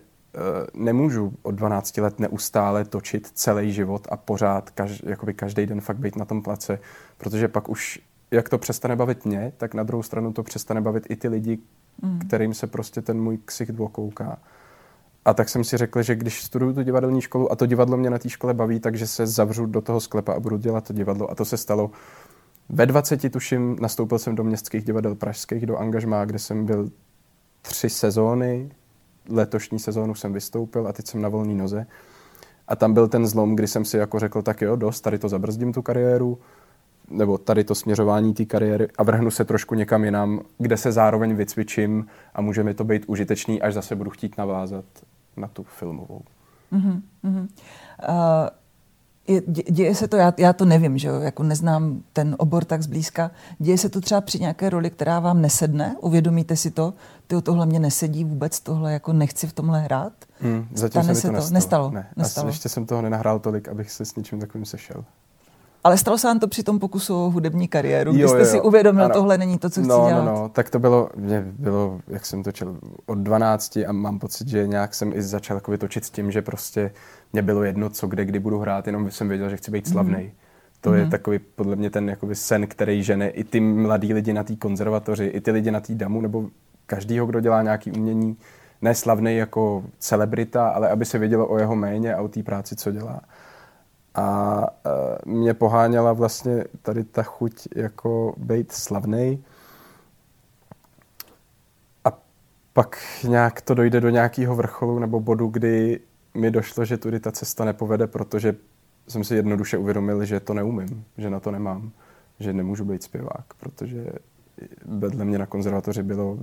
nemůžu 0.74 1.32
od 1.42 1.50
12 1.50 1.96
let 1.96 2.18
neustále 2.18 2.84
točit 2.84 3.30
celý 3.34 3.72
život 3.72 4.08
a 4.10 4.16
pořád, 4.16 4.70
kaž, 4.70 5.02
jakoby 5.06 5.34
každý 5.34 5.66
den 5.66 5.80
fakt 5.80 5.98
být 5.98 6.16
na 6.16 6.24
tom 6.24 6.42
place, 6.42 6.78
protože 7.18 7.48
pak 7.48 7.68
už, 7.68 8.00
jak 8.30 8.48
to 8.48 8.58
přestane 8.58 8.96
bavit 8.96 9.24
mě, 9.24 9.52
tak 9.56 9.74
na 9.74 9.82
druhou 9.82 10.02
stranu 10.02 10.32
to 10.32 10.42
přestane 10.42 10.80
bavit 10.80 11.06
i 11.08 11.16
ty 11.16 11.28
lidi, 11.28 11.58
mm. 12.02 12.18
kterým 12.18 12.54
se 12.54 12.66
prostě 12.66 13.02
ten 13.02 13.20
můj 13.20 13.38
ksicht 13.44 13.72
dvokouká. 13.72 14.38
A 15.24 15.34
tak 15.34 15.48
jsem 15.48 15.64
si 15.64 15.76
řekl, 15.76 16.02
že 16.02 16.14
když 16.14 16.42
studuju 16.42 16.72
tu 16.72 16.82
divadelní 16.82 17.20
školu 17.20 17.52
a 17.52 17.56
to 17.56 17.66
divadlo 17.66 17.96
mě 17.96 18.10
na 18.10 18.18
té 18.18 18.28
škole 18.28 18.54
baví, 18.54 18.80
takže 18.80 19.06
se 19.06 19.26
zavřu 19.26 19.66
do 19.66 19.80
toho 19.80 20.00
sklepa 20.00 20.32
a 20.32 20.40
budu 20.40 20.56
dělat 20.56 20.84
to 20.84 20.92
divadlo. 20.92 21.30
A 21.30 21.34
to 21.34 21.44
se 21.44 21.56
stalo 21.56 21.90
ve 22.72 22.86
20 22.86 23.32
tuším 23.32 23.76
nastoupil 23.80 24.18
jsem 24.18 24.34
do 24.34 24.44
městských 24.44 24.84
divadel 24.84 25.14
pražských, 25.14 25.66
do 25.66 25.76
angažmá, 25.76 26.24
kde 26.24 26.38
jsem 26.38 26.66
byl 26.66 26.90
tři 27.62 27.90
sezóny. 27.90 28.70
Letošní 29.28 29.78
sezónu 29.78 30.14
jsem 30.14 30.32
vystoupil 30.32 30.88
a 30.88 30.92
teď 30.92 31.06
jsem 31.06 31.22
na 31.22 31.28
volné 31.28 31.54
noze. 31.54 31.86
A 32.68 32.76
tam 32.76 32.94
byl 32.94 33.08
ten 33.08 33.26
zlom, 33.26 33.56
kdy 33.56 33.68
jsem 33.68 33.84
si 33.84 33.96
jako 33.96 34.18
řekl, 34.18 34.42
tak 34.42 34.62
jo, 34.62 34.76
dost, 34.76 35.00
tady 35.00 35.18
to 35.18 35.28
zabrzdím 35.28 35.72
tu 35.72 35.82
kariéru, 35.82 36.38
nebo 37.10 37.38
tady 37.38 37.64
to 37.64 37.74
směřování 37.74 38.34
té 38.34 38.44
kariéry 38.44 38.88
a 38.98 39.02
vrhnu 39.02 39.30
se 39.30 39.44
trošku 39.44 39.74
někam 39.74 40.04
jinam, 40.04 40.40
kde 40.58 40.76
se 40.76 40.92
zároveň 40.92 41.34
vycvičím 41.34 42.06
a 42.34 42.40
může 42.40 42.62
mi 42.62 42.74
to 42.74 42.84
být 42.84 43.04
užitečný, 43.06 43.62
až 43.62 43.74
zase 43.74 43.96
budu 43.96 44.10
chtít 44.10 44.38
navázat 44.38 44.84
na 45.36 45.48
tu 45.48 45.62
filmovou. 45.62 46.22
Mm-hmm. 46.72 47.00
Uh, 48.08 48.48
je, 49.28 49.42
děje 49.70 49.94
se 49.94 50.08
to, 50.08 50.16
já, 50.16 50.34
já 50.38 50.52
to 50.52 50.64
nevím, 50.64 50.98
že 50.98 51.08
jo, 51.08 51.20
jako 51.20 51.42
neznám 51.42 52.02
ten 52.12 52.36
obor 52.38 52.64
tak 52.64 52.82
zblízka, 52.82 53.30
děje 53.58 53.78
se 53.78 53.88
to 53.88 54.00
třeba 54.00 54.20
při 54.20 54.38
nějaké 54.40 54.70
roli, 54.70 54.90
která 54.90 55.20
vám 55.20 55.40
nesedne, 55.40 55.96
uvědomíte 56.00 56.56
si 56.56 56.70
to, 56.70 56.94
ty 57.26 57.42
tohle 57.42 57.66
mě 57.66 57.78
nesedí 57.78 58.24
vůbec, 58.24 58.60
tohle 58.60 58.92
jako 58.92 59.12
nechci 59.12 59.46
v 59.46 59.52
tomhle 59.52 59.80
hrát? 59.80 60.12
Hmm, 60.40 60.68
zatím 60.74 61.02
se 61.02 61.08
mi 61.08 61.14
to, 61.14 61.28
to 61.28 61.32
nestalo. 61.32 61.50
Nestalo? 61.52 61.90
Ne, 61.90 62.06
nestalo. 62.16 62.48
ještě 62.48 62.68
jsem 62.68 62.86
toho 62.86 63.02
nenahrál 63.02 63.38
tolik, 63.38 63.68
abych 63.68 63.90
se 63.90 64.04
s 64.04 64.16
něčím 64.16 64.40
takovým 64.40 64.64
sešel. 64.64 65.04
Ale 65.84 65.98
stalo 65.98 66.18
se 66.18 66.26
vám 66.26 66.38
to 66.38 66.48
při 66.48 66.62
tom 66.62 66.78
pokusu 66.78 67.24
o 67.24 67.30
hudební 67.30 67.68
kariéru, 67.68 68.12
kdy 68.12 68.28
jste 68.28 68.38
jo, 68.38 68.44
si 68.44 68.60
uvědomil, 68.60 69.04
ano. 69.04 69.14
tohle 69.14 69.38
není 69.38 69.58
to, 69.58 69.70
co 69.70 69.80
chci 69.80 69.88
no, 69.88 70.06
dělat? 70.08 70.24
No, 70.24 70.34
no, 70.34 70.48
tak 70.48 70.70
to 70.70 70.78
bylo, 70.78 71.08
mě 71.16 71.44
bylo, 71.58 72.00
jak 72.08 72.26
jsem 72.26 72.42
točil 72.42 72.76
od 73.06 73.18
12 73.18 73.76
a 73.76 73.92
mám 73.92 74.18
pocit, 74.18 74.48
že 74.48 74.66
nějak 74.66 74.94
jsem 74.94 75.12
i 75.12 75.22
začal 75.22 75.56
jako 75.56 75.78
točit 75.78 76.04
s 76.04 76.10
tím, 76.10 76.30
že 76.30 76.42
prostě 76.42 76.90
mě 77.32 77.42
bylo 77.42 77.64
jedno, 77.64 77.90
co 77.90 78.06
kde, 78.06 78.24
kdy 78.24 78.38
budu 78.38 78.58
hrát, 78.58 78.86
jenom 78.86 79.10
jsem 79.10 79.28
věděl, 79.28 79.50
že 79.50 79.56
chci 79.56 79.70
být 79.70 79.88
slavný. 79.88 80.22
Mm. 80.24 80.30
To 80.80 80.90
mm. 80.90 80.96
je 80.96 81.02
mhm. 81.02 81.10
takový 81.10 81.38
podle 81.38 81.76
mě 81.76 81.90
ten 81.90 82.08
jakoby 82.08 82.34
sen, 82.34 82.66
který 82.66 83.02
žene 83.02 83.28
i 83.28 83.44
ty 83.44 83.60
mladí 83.60 84.14
lidi 84.14 84.32
na 84.32 84.44
té 84.44 84.56
konzervatoři, 84.56 85.24
i 85.24 85.40
ty 85.40 85.50
lidi 85.50 85.70
na 85.70 85.80
té 85.80 85.94
damu, 85.94 86.20
nebo 86.20 86.48
každýho, 86.86 87.26
kdo 87.26 87.40
dělá 87.40 87.62
nějaký 87.62 87.92
umění, 87.92 88.36
ne 88.82 88.94
slavný 88.94 89.36
jako 89.36 89.84
celebrita, 89.98 90.68
ale 90.68 90.88
aby 90.88 91.04
se 91.04 91.18
vědělo 91.18 91.46
o 91.46 91.58
jeho 91.58 91.76
méně 91.76 92.14
a 92.14 92.22
o 92.22 92.28
té 92.28 92.42
práci, 92.42 92.76
co 92.76 92.92
dělá. 92.92 93.20
A 94.14 94.60
uh, 95.26 95.34
mě 95.34 95.54
poháněla 95.54 96.12
vlastně 96.12 96.64
tady 96.82 97.04
ta 97.04 97.22
chuť 97.22 97.68
jako 97.76 98.34
být 98.36 98.72
slavný. 98.72 99.44
A 102.04 102.18
pak 102.72 102.98
nějak 103.24 103.60
to 103.60 103.74
dojde 103.74 104.00
do 104.00 104.08
nějakého 104.08 104.56
vrcholu 104.56 104.98
nebo 104.98 105.20
bodu, 105.20 105.46
kdy 105.46 106.00
mi 106.34 106.50
došlo, 106.50 106.84
že 106.84 106.96
tudy 106.96 107.20
ta 107.20 107.32
cesta 107.32 107.64
nepovede, 107.64 108.06
protože 108.06 108.56
jsem 109.08 109.24
si 109.24 109.34
jednoduše 109.34 109.78
uvědomil, 109.78 110.24
že 110.24 110.40
to 110.40 110.54
neumím, 110.54 111.04
že 111.18 111.30
na 111.30 111.40
to 111.40 111.50
nemám, 111.50 111.90
že 112.40 112.52
nemůžu 112.52 112.84
být 112.84 113.02
zpěvák, 113.02 113.54
protože 113.60 114.06
vedle 114.84 115.24
mě 115.24 115.38
na 115.38 115.46
konzervatoři 115.46 116.02
bylo 116.02 116.38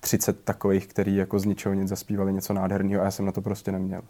30 0.00 0.44
takových, 0.44 0.86
kteří 0.86 1.16
jako 1.16 1.38
z 1.38 1.44
ničeho 1.44 1.74
nic 1.74 1.88
zaspívali 1.88 2.32
něco 2.32 2.52
nádherného 2.52 3.02
a 3.02 3.04
já 3.04 3.10
jsem 3.10 3.26
na 3.26 3.32
to 3.32 3.42
prostě 3.42 3.72
neměl. 3.72 4.02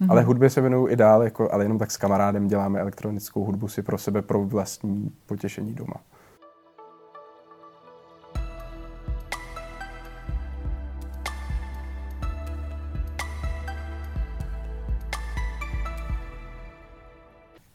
Mm-hmm. 0.00 0.10
Ale 0.10 0.22
hudbě 0.22 0.50
se 0.50 0.60
věnuju 0.60 0.88
i 0.88 0.96
dál, 0.96 1.22
jako, 1.22 1.52
ale 1.52 1.64
jenom 1.64 1.78
tak 1.78 1.90
s 1.90 1.96
kamarádem 1.96 2.48
děláme 2.48 2.80
elektronickou 2.80 3.44
hudbu 3.44 3.68
si 3.68 3.82
pro 3.82 3.98
sebe, 3.98 4.22
pro 4.22 4.44
vlastní 4.44 5.12
potěšení 5.26 5.74
doma. 5.74 5.94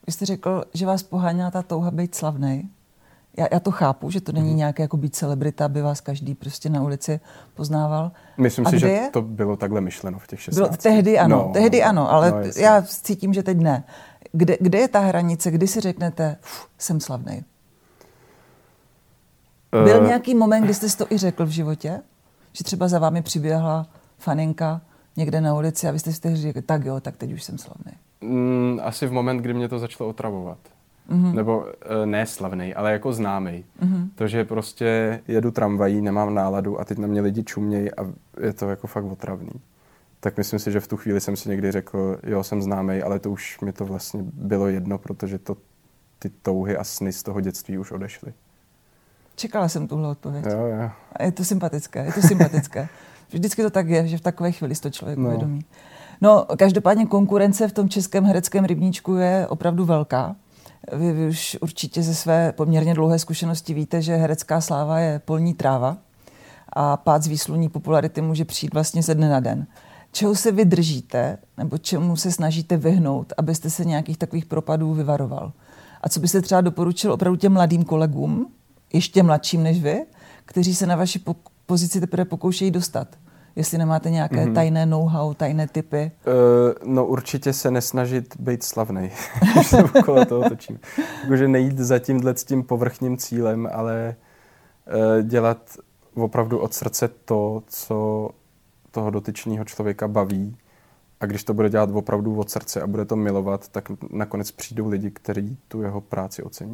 Vy 0.08 0.14
jste 0.14 0.26
řekl, 0.26 0.64
že 0.74 0.86
vás 0.86 1.04
poháněla 1.04 1.52
ta 1.52 1.62
touha 1.62 1.92
být 1.92 2.16
slavný. 2.16 2.70
Já, 3.40 3.48
já 3.52 3.60
to 3.60 3.72
chápu, 3.72 4.12
že 4.12 4.22
to 4.22 4.32
není 4.32 4.52
mm. 4.52 4.58
nějaké 4.58 4.84
jako 4.84 4.98
být 4.98 5.16
celebrita, 5.16 5.66
aby 5.66 5.82
vás 5.82 6.02
každý 6.02 6.36
prostě 6.36 6.70
na 6.70 6.82
ulici 6.82 7.20
poznával. 7.54 8.12
Myslím 8.38 8.68
A 8.68 8.70
si, 8.70 8.80
že 8.80 8.88
je? 8.88 9.10
to 9.10 9.22
bylo 9.22 9.56
takhle 9.56 9.82
myšleno 9.82 10.20
v 10.20 10.28
těch 10.28 10.42
16. 10.42 10.68
Bylo, 10.68 10.78
tehdy 10.78 11.20
ano, 11.20 11.38
no, 11.48 11.54
tehdy 11.54 11.84
ano, 11.84 12.12
ale 12.12 12.32
no, 12.32 12.38
já 12.62 12.82
cítím, 12.82 13.34
že 13.34 13.44
teď 13.44 13.58
ne. 13.58 13.84
Kde, 14.32 14.58
kde 14.62 14.80
je 14.80 14.88
ta 14.88 15.00
hranice, 15.00 15.52
kdy 15.52 15.68
si 15.68 15.80
řeknete, 15.80 16.38
jsem 16.78 17.00
slavný? 17.00 17.44
Byl 19.72 20.00
uh, 20.02 20.08
nějaký 20.08 20.36
moment, 20.36 20.64
kdy 20.64 20.74
jste 20.74 21.06
to 21.06 21.14
i 21.14 21.18
řekl 21.18 21.46
v 21.46 21.50
životě? 21.50 22.02
Že 22.54 22.64
třeba 22.64 22.88
za 22.88 23.00
vámi 23.00 23.22
přiběhla 23.22 23.88
faninka 24.18 24.82
někde 25.18 25.42
na 25.42 25.54
ulici 25.54 25.88
a 25.88 25.92
vy 25.92 26.00
jste 26.00 26.12
si 26.12 26.36
řekli, 26.36 26.62
tak 26.62 26.86
jo, 26.86 27.00
tak 27.00 27.18
teď 27.18 27.34
už 27.34 27.44
jsem 27.44 27.58
slavný. 27.58 27.92
Mm, 28.22 28.80
asi 28.84 29.08
v 29.08 29.12
moment, 29.12 29.38
kdy 29.38 29.54
mě 29.54 29.70
to 29.70 29.80
začalo 29.80 30.10
otravovat. 30.10 30.58
Mm-hmm. 31.10 31.34
Nebo 31.34 31.66
e, 31.68 32.06
ne 32.06 32.26
slavný, 32.26 32.76
ale 32.76 32.92
jako 32.92 33.14
známý. 33.14 33.66
Mm-hmm. 33.82 34.10
To, 34.16 34.28
že 34.28 34.46
prostě 34.46 35.20
jedu 35.28 35.52
tramvají, 35.52 36.02
nemám 36.02 36.34
náladu 36.34 36.80
a 36.80 36.86
teď 36.86 36.98
na 36.98 37.08
mě 37.08 37.22
lidi 37.22 37.44
čumějí 37.44 37.92
a 37.96 38.02
je 38.42 38.54
to 38.54 38.70
jako 38.70 38.88
fakt 38.88 39.04
otravný. 39.04 39.52
Tak 40.20 40.38
myslím 40.38 40.60
si, 40.60 40.72
že 40.72 40.80
v 40.80 40.88
tu 40.88 40.98
chvíli 40.98 41.22
jsem 41.22 41.36
si 41.36 41.50
někdy 41.50 41.72
řekl, 41.72 42.20
jo, 42.24 42.44
jsem 42.44 42.62
známý, 42.62 43.02
ale 43.02 43.20
to 43.20 43.32
už 43.32 43.60
mi 43.60 43.72
to 43.72 43.86
vlastně 43.86 44.24
bylo 44.34 44.68
jedno, 44.68 44.98
protože 44.98 45.38
to, 45.38 45.58
ty 46.20 46.30
touhy 46.30 46.78
a 46.78 46.84
sny 46.84 47.14
z 47.14 47.24
toho 47.24 47.42
dětství 47.42 47.78
už 47.78 47.92
odešly. 47.92 48.34
Čekala 49.36 49.68
jsem 49.68 49.88
tuhle 49.88 50.10
odpověď. 50.10 50.46
Jo, 50.46 50.66
jo. 50.66 50.90
A 51.14 51.24
je 51.24 51.32
to 51.32 51.44
sympatické, 51.44 52.06
je 52.06 52.14
to 52.14 52.22
sympatické. 52.22 52.90
Vždycky 53.32 53.62
to 53.62 53.70
tak 53.70 53.88
je, 53.88 54.08
že 54.08 54.18
v 54.18 54.22
takové 54.22 54.52
chvíli 54.52 54.76
to 54.76 54.90
člověk 54.90 55.18
no. 55.18 55.28
uvědomí. 55.28 55.66
No, 56.22 56.46
každopádně 56.58 57.06
konkurence 57.06 57.68
v 57.68 57.74
tom 57.74 57.90
českém 57.90 58.26
hereckém 58.26 58.66
rybníčku 58.66 59.16
je 59.16 59.48
opravdu 59.48 59.86
velká. 59.86 60.36
Vy, 60.94 61.14
vy 61.14 61.28
už 61.28 61.58
určitě 61.62 62.04
ze 62.04 62.16
své 62.16 62.52
poměrně 62.52 62.94
dlouhé 62.94 63.20
zkušenosti 63.20 63.74
víte, 63.74 64.02
že 64.02 64.16
herecká 64.16 64.62
sláva 64.62 65.00
je 65.00 65.20
polní 65.20 65.54
tráva 65.54 65.98
a 66.74 66.98
pád 66.98 67.24
z 67.24 67.28
výsluní 67.28 67.70
popularity 67.70 68.22
může 68.22 68.46
přijít 68.46 68.74
vlastně 68.74 69.04
ze 69.04 69.16
dne 69.16 69.30
na 69.30 69.40
den. 69.40 69.68
Čeho 70.12 70.36
se 70.36 70.52
vydržíte 70.52 71.38
nebo 71.58 71.78
čemu 71.78 72.16
se 72.16 72.32
snažíte 72.32 72.78
vyhnout, 72.78 73.34
abyste 73.38 73.70
se 73.70 73.86
nějakých 73.86 74.18
takových 74.18 74.46
propadů 74.46 74.94
vyvaroval? 74.94 75.54
A 76.02 76.10
co 76.10 76.20
byste 76.20 76.42
třeba 76.42 76.62
doporučil 76.62 77.14
opravdu 77.14 77.38
těm 77.38 77.54
mladým 77.54 77.84
kolegům, 77.84 78.52
ještě 78.94 79.24
mladším 79.24 79.64
než 79.64 79.82
vy, 79.82 80.06
kteří 80.46 80.76
se 80.76 80.86
na 80.86 80.96
vaši 80.96 81.22
pozici 81.66 82.00
teprve 82.00 82.26
pokoušejí 82.26 82.72
dostat? 82.72 83.16
Jestli 83.56 83.78
nemáte 83.78 84.10
nějaké 84.10 84.46
mm-hmm. 84.46 84.54
tajné 84.54 84.86
know-how, 84.86 85.34
tajné 85.34 85.68
typy? 85.68 86.12
Uh, 86.28 86.94
no 86.94 87.06
určitě 87.06 87.54
se 87.54 87.72
nesnažit 87.72 88.36
být 88.40 88.64
slavný, 88.64 89.12
když 89.54 89.68
se 89.68 89.84
okolo 89.84 90.26
toho 90.26 90.50
točím. 90.50 90.80
Jakože 91.24 91.48
nejít 91.48 91.78
za 91.78 92.00
tímhle 92.00 92.38
s 92.38 92.44
tím 92.44 92.64
povrchním 92.64 93.18
cílem, 93.18 93.70
ale 93.74 94.16
uh, 94.88 95.28
dělat 95.28 95.78
opravdu 96.16 96.60
od 96.60 96.74
srdce 96.74 97.10
to, 97.26 97.64
co 97.68 98.30
toho 98.92 99.10
dotyčného 99.10 99.66
člověka 99.66 100.08
baví. 100.08 100.58
A 101.20 101.26
když 101.26 101.44
to 101.44 101.54
bude 101.54 101.70
dělat 101.70 101.90
opravdu 101.94 102.40
od 102.40 102.50
srdce 102.50 102.82
a 102.82 102.88
bude 102.88 103.06
to 103.06 103.16
milovat, 103.16 103.70
tak 103.70 103.92
nakonec 104.10 104.52
přijdou 104.52 104.90
lidi, 104.90 105.12
kteří 105.12 105.58
tu 105.68 105.82
jeho 105.82 106.02
práci 106.02 106.44
ocení. 106.44 106.74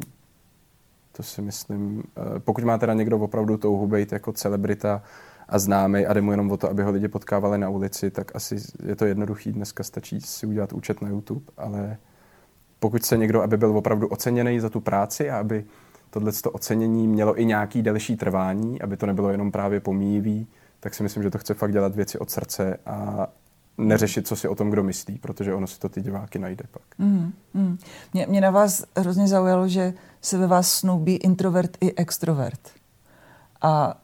To 1.12 1.22
si 1.22 1.42
myslím, 1.42 1.98
uh, 1.98 2.38
pokud 2.38 2.64
má 2.64 2.78
teda 2.78 2.94
někdo 2.94 3.18
opravdu 3.18 3.56
touhu 3.56 3.86
být 3.86 4.12
jako 4.12 4.32
celebrita, 4.32 5.02
a 5.48 5.58
známý 5.58 6.06
a 6.06 6.12
jde 6.12 6.20
mu 6.20 6.30
jenom 6.30 6.50
o 6.50 6.56
to, 6.56 6.70
aby 6.70 6.82
ho 6.82 6.90
lidi 6.90 7.08
potkávali 7.08 7.58
na 7.58 7.68
ulici, 7.68 8.10
tak 8.10 8.36
asi 8.36 8.56
je 8.86 8.96
to 8.96 9.04
jednoduchý. 9.04 9.52
Dneska 9.52 9.84
stačí 9.84 10.20
si 10.20 10.46
udělat 10.46 10.72
účet 10.72 11.02
na 11.02 11.08
YouTube, 11.08 11.44
ale 11.56 11.96
pokud 12.78 13.04
se 13.04 13.16
někdo, 13.16 13.42
aby 13.42 13.56
byl 13.56 13.78
opravdu 13.78 14.08
oceněný 14.08 14.60
za 14.60 14.70
tu 14.70 14.80
práci 14.80 15.30
a 15.30 15.38
aby 15.38 15.64
tohle 16.10 16.32
ocenění 16.52 17.08
mělo 17.08 17.40
i 17.40 17.44
nějaký 17.44 17.82
delší 17.82 18.16
trvání, 18.16 18.82
aby 18.82 18.96
to 18.96 19.06
nebylo 19.06 19.30
jenom 19.30 19.52
právě 19.52 19.80
pomíjivý, 19.80 20.46
tak 20.80 20.94
si 20.94 21.02
myslím, 21.02 21.22
že 21.22 21.30
to 21.30 21.38
chce 21.38 21.54
fakt 21.54 21.72
dělat 21.72 21.94
věci 21.94 22.18
od 22.18 22.30
srdce 22.30 22.78
a 22.86 23.26
neřešit, 23.78 24.26
co 24.26 24.36
si 24.36 24.48
o 24.48 24.54
tom 24.54 24.70
kdo 24.70 24.82
myslí, 24.82 25.18
protože 25.18 25.54
ono 25.54 25.66
si 25.66 25.78
to 25.78 25.88
ty 25.88 26.00
diváky 26.00 26.38
najde 26.38 26.64
pak. 26.70 26.82
Mm, 26.98 27.32
mm. 27.54 27.78
Mě, 28.12 28.26
mě 28.26 28.40
na 28.40 28.50
vás 28.50 28.84
hrozně 28.96 29.28
zaujalo, 29.28 29.68
že 29.68 29.94
se 30.20 30.38
ve 30.38 30.46
vás 30.46 30.72
snoubí 30.72 31.16
introvert 31.16 31.76
i 31.80 31.94
extrovert. 31.94 32.70
A 33.62 34.00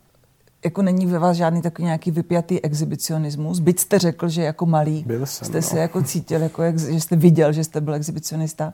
jako 0.65 0.83
není 0.83 1.07
ve 1.07 1.19
vás 1.19 1.37
žádný 1.37 1.63
takový 1.63 1.85
nějaký 1.85 2.11
vypjatý 2.11 2.65
exhibicionismus. 2.65 3.59
Byť 3.59 3.81
jste 3.81 3.99
řekl, 3.99 4.29
že 4.29 4.43
jako 4.43 4.67
malý 4.67 5.05
Byl 5.07 5.27
jsem, 5.27 5.49
jste 5.49 5.59
no. 5.59 5.63
se 5.63 5.79
jako 5.79 6.03
cítil, 6.03 6.43
jako 6.43 6.63
ex, 6.63 6.83
že 6.83 7.01
jste 7.01 7.17
viděl, 7.17 7.53
že 7.53 7.65
jste 7.65 7.81
byl 7.81 7.95
exhibicionista. 7.95 8.73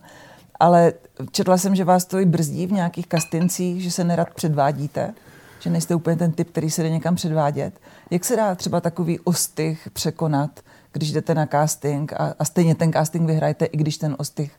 Ale 0.60 0.92
četla 1.30 1.58
jsem, 1.58 1.74
že 1.74 1.84
vás 1.84 2.04
to 2.04 2.18
i 2.18 2.24
brzdí 2.24 2.66
v 2.66 2.72
nějakých 2.72 3.06
kastincích, 3.06 3.82
že 3.82 3.90
se 3.90 4.04
nerad 4.04 4.28
předvádíte, 4.34 5.14
že 5.60 5.70
nejste 5.70 5.94
úplně 5.94 6.16
ten 6.16 6.32
typ, 6.32 6.50
který 6.50 6.70
se 6.70 6.82
jde 6.82 6.90
někam 6.90 7.14
předvádět. 7.14 7.80
Jak 8.10 8.24
se 8.24 8.36
dá 8.36 8.54
třeba 8.54 8.80
takový 8.80 9.20
ostych 9.20 9.88
překonat, 9.92 10.60
když 10.92 11.12
jdete 11.12 11.34
na 11.34 11.46
casting 11.46 12.12
a, 12.12 12.34
a 12.38 12.44
stejně 12.44 12.74
ten 12.74 12.92
casting 12.92 13.26
vyhrajete, 13.26 13.64
i 13.64 13.76
když 13.76 13.98
ten 13.98 14.16
ostych 14.18 14.52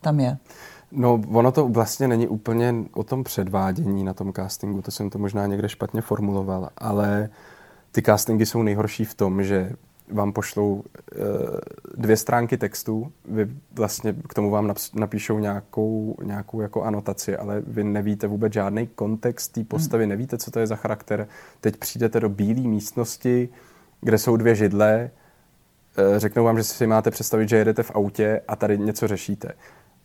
tam 0.00 0.20
je? 0.20 0.36
No, 0.96 1.22
ono 1.28 1.52
to 1.52 1.68
vlastně 1.68 2.08
není 2.08 2.28
úplně 2.28 2.74
o 2.92 3.02
tom 3.02 3.24
předvádění 3.24 4.04
na 4.04 4.14
tom 4.14 4.32
castingu, 4.32 4.82
to 4.82 4.90
jsem 4.90 5.10
to 5.10 5.18
možná 5.18 5.46
někde 5.46 5.68
špatně 5.68 6.00
formuloval, 6.00 6.68
ale 6.78 7.28
ty 7.92 8.02
castingy 8.02 8.46
jsou 8.46 8.62
nejhorší 8.62 9.04
v 9.04 9.14
tom, 9.14 9.42
že 9.42 9.72
vám 10.12 10.32
pošlou 10.32 10.82
e, 10.82 11.18
dvě 11.96 12.16
stránky 12.16 12.56
textu, 12.56 13.12
vy 13.24 13.48
vlastně 13.72 14.14
k 14.28 14.34
tomu 14.34 14.50
vám 14.50 14.74
napíšou 14.94 15.38
nějakou, 15.38 16.16
nějakou 16.22 16.60
jako 16.60 16.82
anotaci, 16.82 17.36
ale 17.36 17.62
vy 17.66 17.84
nevíte 17.84 18.26
vůbec 18.26 18.52
žádný 18.52 18.86
kontext 18.86 19.52
té 19.52 19.64
postavy, 19.64 20.04
hmm. 20.04 20.10
nevíte, 20.10 20.38
co 20.38 20.50
to 20.50 20.58
je 20.58 20.66
za 20.66 20.76
charakter. 20.76 21.28
Teď 21.60 21.76
přijdete 21.76 22.20
do 22.20 22.28
bílé 22.28 22.60
místnosti, 22.60 23.48
kde 24.00 24.18
jsou 24.18 24.36
dvě 24.36 24.54
židle, 24.54 25.10
e, 25.96 26.20
řeknou 26.20 26.44
vám, 26.44 26.56
že 26.56 26.64
si 26.64 26.86
máte 26.86 27.10
představit, 27.10 27.48
že 27.48 27.56
jedete 27.56 27.82
v 27.82 27.90
autě 27.94 28.40
a 28.48 28.56
tady 28.56 28.78
něco 28.78 29.08
řešíte 29.08 29.52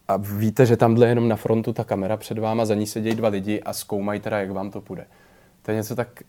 a 0.10 0.18
víte, 0.18 0.66
že 0.66 0.78
tamhle 0.78 1.08
jenom 1.08 1.28
na 1.28 1.36
frontu 1.36 1.74
ta 1.74 1.84
kamera 1.84 2.18
před 2.18 2.38
váma, 2.38 2.66
za 2.66 2.76
ní 2.76 2.88
sedějí 2.88 3.16
dva 3.16 3.30
lidi 3.30 3.62
a 3.62 3.74
zkoumají 3.74 4.20
teda, 4.20 4.40
jak 4.40 4.52
vám 4.52 4.72
to 4.72 4.82
půjde. 4.82 5.06
To 5.62 5.72
je 5.72 5.78
něco 5.78 5.96
tak 5.96 6.24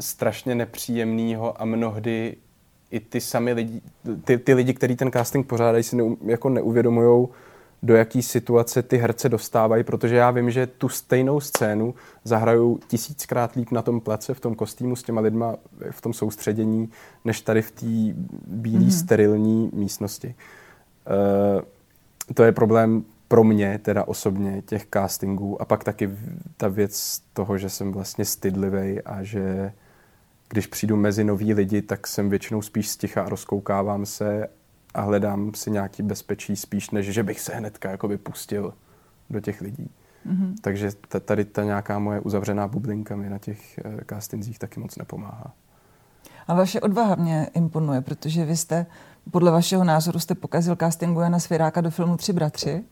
strašně 0.00 0.54
nepříjemného 0.54 1.62
a 1.62 1.64
mnohdy 1.64 2.36
i 2.90 3.00
ty 3.00 3.20
sami 3.20 3.52
lidi, 3.52 3.80
ty, 4.24 4.38
ty 4.38 4.54
lidi, 4.54 4.74
kteří 4.74 4.96
ten 4.96 5.10
casting 5.10 5.46
pořádají, 5.46 5.84
si 5.84 5.96
ne, 5.96 6.04
jako 6.24 6.48
neuvědomují, 6.48 7.28
do 7.82 7.94
jaký 7.94 8.22
situace 8.22 8.82
ty 8.82 8.96
herce 8.96 9.28
dostávají, 9.28 9.84
protože 9.84 10.16
já 10.16 10.30
vím, 10.30 10.50
že 10.50 10.66
tu 10.66 10.88
stejnou 10.88 11.40
scénu 11.40 11.94
zahrajou 12.24 12.78
tisíckrát 12.88 13.54
líp 13.54 13.70
na 13.70 13.82
tom 13.82 14.00
place, 14.00 14.34
v 14.34 14.40
tom 14.40 14.54
kostýmu 14.54 14.96
s 14.96 15.02
těma 15.02 15.20
lidma, 15.20 15.56
v 15.90 16.00
tom 16.00 16.12
soustředění, 16.12 16.88
než 17.24 17.40
tady 17.40 17.62
v 17.62 17.70
té 17.70 17.86
bílé, 18.46 18.84
mm-hmm. 18.84 18.98
sterilní 18.98 19.70
místnosti. 19.72 20.34
Uh, 21.56 21.62
to 22.34 22.42
je 22.44 22.52
problém 22.52 23.04
pro 23.28 23.44
mě 23.44 23.78
teda 23.78 24.04
osobně 24.08 24.62
těch 24.62 24.86
castingů 24.94 25.62
a 25.62 25.64
pak 25.64 25.84
taky 25.84 26.10
ta 26.56 26.68
věc 26.68 27.22
toho, 27.32 27.58
že 27.58 27.70
jsem 27.70 27.92
vlastně 27.92 28.24
stydlivý 28.24 29.02
a 29.02 29.22
že 29.22 29.72
když 30.48 30.66
přijdu 30.66 30.96
mezi 30.96 31.24
nový 31.24 31.54
lidi, 31.54 31.82
tak 31.82 32.06
jsem 32.06 32.30
většinou 32.30 32.62
spíš 32.62 32.88
sticha 32.88 33.22
a 33.22 33.28
rozkoukávám 33.28 34.06
se 34.06 34.48
a 34.94 35.00
hledám 35.00 35.54
si 35.54 35.70
nějaký 35.70 36.02
bezpečí 36.02 36.56
spíš, 36.56 36.90
než 36.90 37.06
že 37.06 37.22
bych 37.22 37.40
se 37.40 37.54
hnedka 37.54 37.90
jakoby 37.90 38.18
pustil 38.18 38.74
do 39.30 39.40
těch 39.40 39.60
lidí. 39.60 39.90
Mm-hmm. 40.26 40.54
Takže 40.60 40.90
tady 41.24 41.44
ta 41.44 41.64
nějaká 41.64 41.98
moje 41.98 42.20
uzavřená 42.20 42.68
bublinka 42.68 43.16
mi 43.16 43.30
na 43.30 43.38
těch 43.38 43.80
uh, 43.84 44.00
castingzích 44.08 44.58
taky 44.58 44.80
moc 44.80 44.96
nepomáhá. 44.96 45.52
A 46.46 46.54
vaše 46.54 46.80
odvaha 46.80 47.14
mě 47.14 47.48
imponuje, 47.54 48.00
protože 48.00 48.44
vy 48.44 48.56
jste, 48.56 48.86
podle 49.30 49.50
vašeho 49.50 49.84
názoru, 49.84 50.18
jste 50.18 50.34
pokazil 50.34 50.76
castingu 50.76 51.20
Jana 51.20 51.38
Svěráka 51.38 51.80
do 51.80 51.90
filmu 51.90 52.16
Tři 52.16 52.32
bratři 52.32 52.84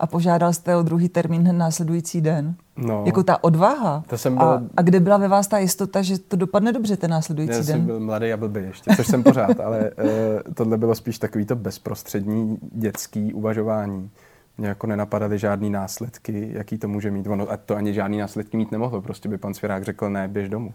a 0.00 0.06
požádal 0.06 0.52
jste 0.52 0.76
o 0.76 0.82
druhý 0.82 1.08
termín 1.08 1.40
hned 1.40 1.52
následující 1.52 2.20
den. 2.20 2.54
No, 2.76 3.02
jako 3.06 3.22
ta 3.22 3.44
odvaha. 3.44 4.04
To 4.06 4.18
jsem 4.18 4.36
byl... 4.36 4.46
a, 4.46 4.62
a 4.76 4.82
kde 4.82 5.00
byla 5.00 5.16
ve 5.16 5.28
vás 5.28 5.48
ta 5.48 5.58
jistota, 5.58 6.02
že 6.02 6.18
to 6.18 6.36
dopadne 6.36 6.72
dobře 6.72 6.96
ten 6.96 7.10
následující 7.10 7.52
Já 7.52 7.58
den? 7.58 7.68
Já 7.68 7.76
jsem 7.76 7.86
byl 7.86 8.00
mladý 8.00 8.32
a 8.32 8.36
blbý 8.36 8.60
ještě, 8.60 8.96
což 8.96 9.06
jsem 9.06 9.22
pořád, 9.22 9.60
ale 9.60 9.90
uh, 9.90 10.08
tohle 10.54 10.78
bylo 10.78 10.94
spíš 10.94 11.18
takový 11.18 11.44
to 11.46 11.56
bezprostřední 11.56 12.58
dětský 12.72 13.34
uvažování. 13.34 14.10
Mě 14.58 14.68
jako 14.68 14.86
nenapadaly 14.86 15.38
žádný 15.38 15.70
následky, 15.70 16.50
jaký 16.52 16.78
to 16.78 16.88
může 16.88 17.10
mít. 17.10 17.26
Ono, 17.26 17.50
a 17.50 17.56
to 17.56 17.76
ani 17.76 17.94
žádný 17.94 18.18
následky 18.18 18.56
mít 18.56 18.72
nemohlo, 18.72 19.02
prostě 19.02 19.28
by 19.28 19.38
pan 19.38 19.54
Svěrák 19.54 19.84
řekl, 19.84 20.10
ne, 20.10 20.28
běž 20.28 20.48
domů. 20.48 20.74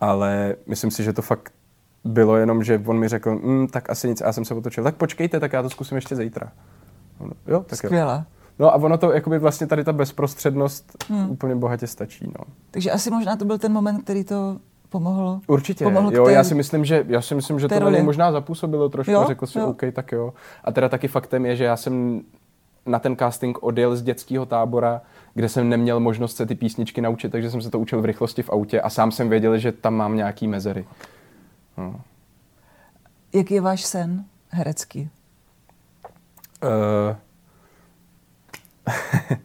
Ale 0.00 0.56
myslím 0.66 0.90
si, 0.90 1.04
že 1.04 1.12
to 1.12 1.22
fakt 1.22 1.52
bylo 2.04 2.36
jenom, 2.36 2.64
že 2.64 2.82
on 2.86 2.98
mi 2.98 3.08
řekl, 3.08 3.34
mm, 3.34 3.66
tak 3.66 3.90
asi 3.90 4.08
nic, 4.08 4.22
a 4.22 4.26
já 4.26 4.32
jsem 4.32 4.44
se 4.44 4.54
otočil, 4.54 4.84
tak 4.84 4.94
počkejte, 4.94 5.40
tak 5.40 5.52
já 5.52 5.62
to 5.62 5.70
zkusím 5.70 5.96
ještě 5.96 6.16
zítra. 6.16 6.52
Jo, 7.46 7.64
tak 7.66 7.78
Skvělé. 7.78 8.14
Jo. 8.14 8.40
No 8.58 8.72
a 8.72 8.74
ono 8.74 8.98
to, 8.98 9.12
jakoby 9.12 9.38
vlastně 9.38 9.66
tady 9.66 9.84
ta 9.84 9.92
bezprostřednost 9.92 11.04
hmm. 11.08 11.30
úplně 11.30 11.54
bohatě 11.54 11.86
stačí. 11.86 12.26
No. 12.38 12.44
Takže 12.70 12.90
asi 12.90 13.10
možná 13.10 13.36
to 13.36 13.44
byl 13.44 13.58
ten 13.58 13.72
moment, 13.72 14.02
který 14.02 14.24
to 14.24 14.56
pomohlo. 14.88 15.40
Určitě, 15.46 15.84
pomohlo 15.84 16.10
jo, 16.12 16.24
té, 16.24 16.32
já 16.32 16.44
si 16.44 16.54
myslím, 16.54 16.84
že, 16.84 17.04
já 17.08 17.20
si 17.20 17.34
myslím, 17.34 17.60
že 17.60 17.68
to 17.68 17.78
roli. 17.78 18.02
možná 18.02 18.32
zapůsobilo 18.32 18.88
trošku, 18.88 19.12
jo? 19.12 19.24
řekl 19.26 19.46
si, 19.46 19.58
jo. 19.58 19.66
OK, 19.66 19.82
tak 19.92 20.12
jo. 20.12 20.32
A 20.64 20.72
teda 20.72 20.88
taky 20.88 21.08
faktem 21.08 21.46
je, 21.46 21.56
že 21.56 21.64
já 21.64 21.76
jsem 21.76 22.22
na 22.86 22.98
ten 22.98 23.16
casting 23.16 23.62
odjel 23.62 23.96
z 23.96 24.02
dětského 24.02 24.46
tábora, 24.46 25.02
kde 25.34 25.48
jsem 25.48 25.68
neměl 25.68 26.00
možnost 26.00 26.36
se 26.36 26.46
ty 26.46 26.54
písničky 26.54 27.00
naučit, 27.00 27.32
takže 27.32 27.50
jsem 27.50 27.62
se 27.62 27.70
to 27.70 27.78
učil 27.78 28.00
v 28.00 28.04
rychlosti 28.04 28.42
v 28.42 28.50
autě 28.50 28.80
a 28.80 28.90
sám 28.90 29.12
jsem 29.12 29.28
věděl, 29.28 29.58
že 29.58 29.72
tam 29.72 29.94
mám 29.94 30.16
nějaký 30.16 30.48
mezery. 30.48 30.86
No. 31.78 32.00
Jaký 33.32 33.54
je 33.54 33.60
váš 33.60 33.84
sen 33.84 34.24
herecký? 34.48 35.10
Uh, 36.62 37.16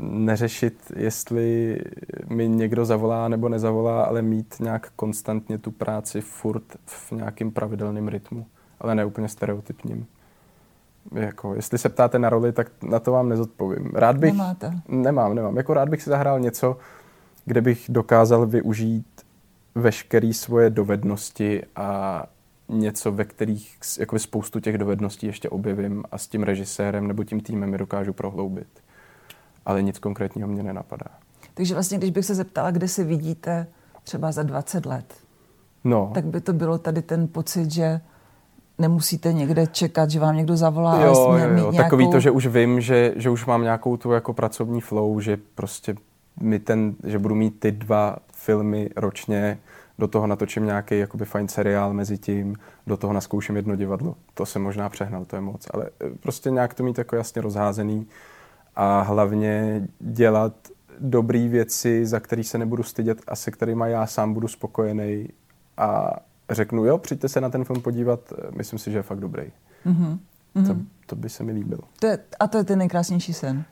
neřešit, 0.00 0.92
jestli 0.96 1.78
mi 2.28 2.48
někdo 2.48 2.84
zavolá 2.84 3.28
nebo 3.28 3.48
nezavolá, 3.48 4.04
ale 4.04 4.22
mít 4.22 4.54
nějak 4.60 4.92
konstantně 4.96 5.58
tu 5.58 5.70
práci 5.70 6.20
furt 6.20 6.64
v 6.86 7.12
nějakým 7.12 7.52
pravidelném 7.52 8.08
rytmu, 8.08 8.46
ale 8.80 8.94
ne 8.94 9.04
úplně 9.04 9.28
stereotypním. 9.28 10.06
Jako, 11.14 11.54
jestli 11.54 11.78
se 11.78 11.88
ptáte 11.88 12.18
na 12.18 12.28
roli, 12.28 12.52
tak 12.52 12.70
na 12.82 12.98
to 12.98 13.12
vám 13.12 13.28
nezodpovím. 13.28 13.90
Rád 13.94 14.16
bych... 14.16 14.32
Nemáte? 14.32 14.72
Nemám, 14.88 15.34
nemám. 15.34 15.56
Jako 15.56 15.74
rád 15.74 15.88
bych 15.88 16.02
si 16.02 16.10
zahrál 16.10 16.40
něco, 16.40 16.76
kde 17.44 17.60
bych 17.60 17.86
dokázal 17.88 18.46
využít 18.46 19.06
veškeré 19.74 20.32
svoje 20.32 20.70
dovednosti 20.70 21.62
a 21.76 22.22
něco, 22.68 23.12
ve 23.12 23.24
kterých 23.24 23.78
jako 23.98 24.18
spoustu 24.18 24.60
těch 24.60 24.78
dovedností 24.78 25.26
ještě 25.26 25.48
objevím 25.48 26.04
a 26.12 26.18
s 26.18 26.26
tím 26.26 26.42
režisérem 26.42 27.08
nebo 27.08 27.24
tím 27.24 27.40
týmem 27.40 27.72
je 27.72 27.78
dokážu 27.78 28.12
prohloubit. 28.12 28.68
Ale 29.66 29.82
nic 29.82 29.98
konkrétního 29.98 30.48
mě 30.48 30.62
nenapadá. 30.62 31.06
Takže 31.54 31.74
vlastně, 31.74 31.98
když 31.98 32.10
bych 32.10 32.24
se 32.24 32.34
zeptala, 32.34 32.70
kde 32.70 32.88
se 32.88 33.04
vidíte 33.04 33.66
třeba 34.02 34.32
za 34.32 34.42
20 34.42 34.86
let, 34.86 35.14
no. 35.84 36.10
tak 36.14 36.24
by 36.24 36.40
to 36.40 36.52
bylo 36.52 36.78
tady 36.78 37.02
ten 37.02 37.28
pocit, 37.28 37.70
že 37.70 38.00
nemusíte 38.78 39.32
někde 39.32 39.66
čekat, 39.66 40.10
že 40.10 40.20
vám 40.20 40.36
někdo 40.36 40.56
zavolá. 40.56 41.00
Jo, 41.00 41.14
jo, 41.14 41.38
jo. 41.38 41.72
Nějakou... 41.72 41.76
Takový 41.76 42.10
to, 42.10 42.20
že 42.20 42.30
už 42.30 42.46
vím, 42.46 42.80
že, 42.80 43.12
že 43.16 43.30
už 43.30 43.46
mám 43.46 43.62
nějakou 43.62 43.96
tu 43.96 44.12
jako 44.12 44.32
pracovní 44.32 44.80
flow, 44.80 45.20
že 45.20 45.38
prostě 45.54 45.94
mi 46.40 46.58
ten, 46.58 46.94
že 47.04 47.18
budu 47.18 47.34
mít 47.34 47.60
ty 47.60 47.72
dva 47.72 48.16
filmy 48.32 48.90
ročně, 48.96 49.58
do 49.98 50.08
toho 50.08 50.26
natočím 50.26 50.64
nějaký 50.64 50.98
jakoby 50.98 51.24
fajn 51.24 51.48
seriál 51.48 51.92
mezi 51.92 52.18
tím, 52.18 52.56
do 52.86 52.96
toho 52.96 53.12
naskouším 53.12 53.56
jedno 53.56 53.76
divadlo. 53.76 54.14
To 54.34 54.46
jsem 54.46 54.62
možná 54.62 54.88
přehnal, 54.88 55.24
to 55.24 55.36
je 55.36 55.40
moc, 55.40 55.66
ale 55.70 55.86
eh, 56.00 56.10
prostě 56.20 56.50
nějak 56.50 56.74
to 56.74 56.82
mít 56.82 56.98
jako 56.98 57.16
jasně 57.16 57.42
rozházený 57.42 58.06
a 58.76 59.00
hlavně 59.00 59.82
dělat 60.00 60.52
dobré 61.00 61.48
věci, 61.48 62.06
za 62.06 62.20
který 62.20 62.44
se 62.44 62.58
nebudu 62.58 62.82
stydět 62.82 63.22
a 63.28 63.36
se 63.36 63.50
kterými 63.50 63.84
já 63.86 64.06
sám 64.06 64.34
budu 64.34 64.48
spokojený 64.48 65.28
a 65.76 66.16
řeknu, 66.50 66.84
jo, 66.84 66.98
přijďte 66.98 67.28
se 67.28 67.40
na 67.40 67.50
ten 67.50 67.64
film 67.64 67.82
podívat, 67.82 68.32
myslím 68.56 68.78
si, 68.78 68.90
že 68.90 68.98
je 68.98 69.02
fakt 69.02 69.20
dobrý. 69.20 69.42
Mm-hmm. 69.86 70.18
To, 70.66 70.76
to 71.06 71.16
by 71.16 71.28
se 71.28 71.44
mi 71.44 71.52
líbilo. 71.52 71.80
To 72.00 72.06
je, 72.06 72.18
a 72.40 72.46
to 72.46 72.58
je 72.58 72.64
ten 72.64 72.78
nejkrásnější 72.78 73.32
sen? 73.32 73.56
Uh, 73.56 73.62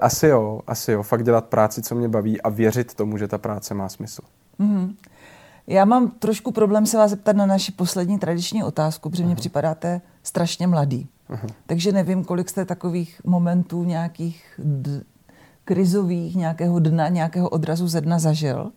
asi 0.00 0.26
jo, 0.26 0.60
asi 0.66 0.92
jo. 0.92 1.02
Fakt 1.02 1.24
dělat 1.24 1.44
práci, 1.44 1.82
co 1.82 1.94
mě 1.94 2.08
baví 2.08 2.42
a 2.42 2.48
věřit 2.48 2.94
tomu, 2.94 3.18
že 3.18 3.28
ta 3.28 3.38
práce 3.38 3.74
má 3.74 3.88
smysl. 3.88 4.22
Mm-hmm. 4.60 4.94
Já 5.66 5.84
mám 5.84 6.10
trošku 6.10 6.52
problém 6.52 6.86
se 6.86 6.96
vás 6.96 7.10
zeptat 7.10 7.36
na 7.36 7.46
naši 7.46 7.72
poslední 7.72 8.18
tradiční 8.18 8.64
otázku, 8.64 9.10
protože 9.10 9.24
mně 9.24 9.36
připadáte 9.36 10.00
strašně 10.22 10.66
mladý. 10.66 11.08
Uh-huh. 11.30 11.48
Takže 11.66 11.92
nevím, 11.92 12.24
kolik 12.24 12.48
jste 12.48 12.64
takových 12.64 13.20
momentů 13.24 13.84
nějakých 13.84 14.44
d- 14.58 15.02
krizových, 15.64 16.36
nějakého 16.36 16.78
dna, 16.78 17.08
nějakého 17.08 17.48
odrazu 17.48 17.88
ze 17.88 18.00
dna 18.00 18.18
zažil, 18.18 18.72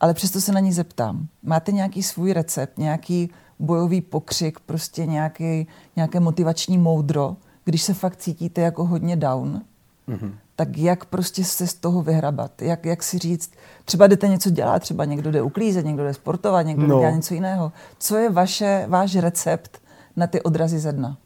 ale 0.00 0.14
přesto 0.14 0.40
se 0.40 0.52
na 0.52 0.60
ní 0.60 0.72
zeptám. 0.72 1.26
Máte 1.42 1.72
nějaký 1.72 2.02
svůj 2.02 2.32
recept, 2.32 2.78
nějaký 2.78 3.30
bojový 3.58 4.00
pokřik, 4.00 4.60
prostě 4.60 5.06
nějaký, 5.06 5.66
nějaké 5.96 6.20
motivační 6.20 6.78
moudro, 6.78 7.36
když 7.64 7.82
se 7.82 7.94
fakt 7.94 8.16
cítíte 8.16 8.60
jako 8.60 8.84
hodně 8.84 9.16
down, 9.16 9.62
mm-hmm. 10.08 10.32
Tak 10.62 10.78
jak 10.78 11.04
prostě 11.04 11.44
se 11.44 11.66
z 11.66 11.74
toho 11.74 12.02
vyhrabat? 12.02 12.62
Jak, 12.62 12.86
jak 12.86 13.02
si 13.02 13.18
říct, 13.18 13.52
třeba 13.84 14.06
jdete 14.06 14.28
něco 14.28 14.50
dělat, 14.50 14.78
třeba 14.82 15.04
někdo 15.04 15.30
jde 15.30 15.42
uklízet, 15.42 15.86
někdo 15.86 16.04
jde 16.04 16.14
sportovat, 16.14 16.66
někdo 16.66 16.86
no. 16.86 16.98
dělá 16.98 17.10
něco 17.10 17.34
jiného. 17.34 17.72
Co 17.98 18.16
je 18.16 18.30
vaše, 18.30 18.84
váš 18.88 19.16
recept 19.16 19.82
na 20.16 20.26
ty 20.26 20.42
odrazy 20.42 20.78
ze 20.78 20.92
dna? 20.92 21.16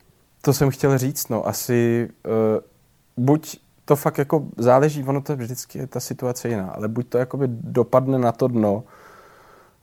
To 0.40 0.52
jsem 0.52 0.70
chtěl 0.70 0.98
říct, 0.98 1.28
no 1.28 1.48
asi 1.48 2.08
uh, 2.26 3.24
buď 3.24 3.60
to 3.84 3.96
fakt 3.96 4.18
jako 4.18 4.46
záleží, 4.56 5.04
ono 5.04 5.20
to 5.20 5.36
vždycky 5.36 5.78
je 5.78 5.86
ta 5.86 6.00
situace 6.00 6.48
jiná, 6.48 6.70
ale 6.70 6.88
buď 6.88 7.08
to 7.08 7.18
jakoby 7.18 7.48
dopadne 7.48 8.18
na 8.18 8.32
to 8.32 8.48
dno 8.48 8.84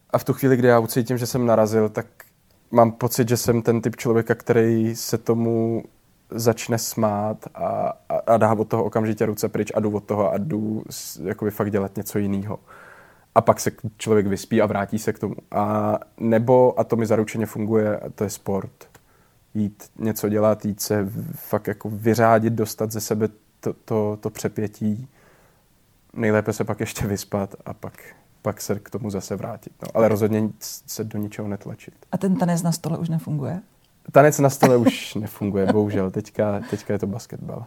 a 0.10 0.18
v 0.18 0.24
tu 0.24 0.34
chvíli, 0.34 0.58
kdy 0.58 0.68
já 0.68 0.80
ucítím, 0.80 1.18
že 1.18 1.26
jsem 1.26 1.46
narazil, 1.46 1.90
tak 1.90 2.06
mám 2.72 2.92
pocit, 2.92 3.30
že 3.30 3.38
jsem 3.38 3.62
ten 3.62 3.82
typ 3.82 3.96
člověka, 3.96 4.36
který 4.36 4.96
se 4.96 5.18
tomu 5.18 5.84
začne 6.30 6.78
smát 6.78 7.38
a, 7.56 7.94
a, 8.28 8.34
a 8.34 8.38
dá 8.38 8.54
od 8.54 8.68
toho 8.68 8.84
okamžitě 8.84 9.26
ruce 9.26 9.50
pryč 9.50 9.72
a 9.76 9.80
jdu 9.80 9.92
od 9.92 10.04
toho 10.04 10.34
a 10.34 10.38
jdu 10.38 10.84
jakoby 11.24 11.52
fakt 11.52 11.72
dělat 11.72 11.98
něco 11.98 12.20
jiného. 12.20 12.60
A 13.36 13.42
pak 13.42 13.60
se 13.60 13.72
člověk 13.98 14.28
vyspí 14.28 14.62
a 14.62 14.66
vrátí 14.66 15.00
se 15.00 15.14
k 15.14 15.20
tomu. 15.20 15.36
A 15.52 15.96
nebo, 16.18 16.80
a 16.80 16.84
to 16.84 16.96
mi 16.96 17.06
zaručeně 17.06 17.46
funguje, 17.46 18.00
to 18.16 18.24
je 18.24 18.30
sport. 18.30 18.72
Jít 19.54 19.84
něco 20.00 20.30
dělat, 20.30 20.66
jít 20.66 20.82
se 20.82 21.10
fakt 21.36 21.68
jako 21.68 21.90
vyřádit, 21.90 22.54
dostat 22.54 22.92
ze 22.92 23.02
sebe 23.02 23.30
to, 23.60 23.74
to, 23.74 24.18
to 24.22 24.30
přepětí. 24.30 25.08
Nejlépe 26.14 26.54
se 26.54 26.64
pak 26.64 26.80
ještě 26.80 27.08
vyspat 27.08 27.56
a 27.66 27.74
pak 27.74 27.94
pak 28.44 28.62
se 28.62 28.80
k 28.80 28.90
tomu 28.90 29.10
zase 29.10 29.36
vrátit. 29.36 29.74
No. 29.82 29.88
Ale 29.94 30.08
rozhodně 30.08 30.50
se 30.60 31.04
do 31.04 31.20
ničeho 31.20 31.48
netlačit. 31.48 31.94
A 32.12 32.18
ten 32.18 32.36
tanec 32.36 32.62
na 32.62 32.72
stole 32.72 32.98
už 32.98 33.10
nefunguje? 33.10 33.62
Tanec 34.12 34.40
na 34.40 34.50
stole 34.50 34.78
už 34.78 35.16
nefunguje, 35.16 35.66
bohužel. 35.66 36.12
Teďka, 36.12 36.62
teďka 36.70 36.94
je 36.94 37.00
to 37.00 37.08
basketbal. 37.08 37.66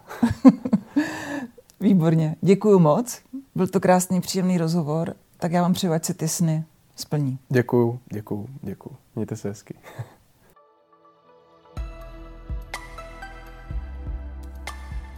Výborně. 1.81 2.37
Děkuji 2.41 2.79
moc. 2.79 3.23
Byl 3.55 3.67
to 3.67 3.81
krásný, 3.81 4.21
příjemný 4.21 4.59
rozhovor. 4.59 5.15
Tak 5.37 5.53
já 5.53 5.63
vám 5.63 5.73
přeju, 5.73 5.93
ať 5.93 6.05
se 6.05 6.15
ty 6.15 6.29
sny 6.29 6.65
splní. 6.97 7.39
Děkuju, 7.49 8.01
děkuju, 8.13 8.49
děkuju. 8.63 8.97
Mějte 9.15 9.37
se 9.37 9.49
hezky. 9.49 9.75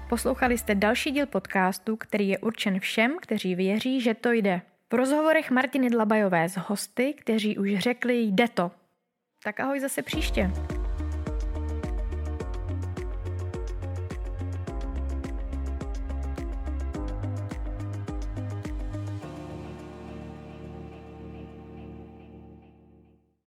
Poslouchali 0.09 0.59
jste 0.59 0.75
další 0.75 1.11
díl 1.11 1.27
podcastu, 1.27 1.97
který 1.97 2.29
je 2.29 2.39
určen 2.39 2.81
všem, 2.81 3.17
kteří 3.23 3.55
věří, 3.55 4.01
že 4.01 4.15
to 4.15 4.33
jde. 4.33 4.61
V 4.93 4.95
rozhovorech 4.95 5.51
Martiny 5.51 5.91
Dlabajové 5.91 6.49
s 6.49 6.57
hosty, 6.57 7.15
kteří 7.15 7.59
už 7.59 7.79
řekli 7.79 8.23
jde 8.23 8.49
to. 8.49 8.71
Tak 9.45 9.61
ahoj 9.61 9.81
zase 9.81 10.03
příště. 10.03 10.51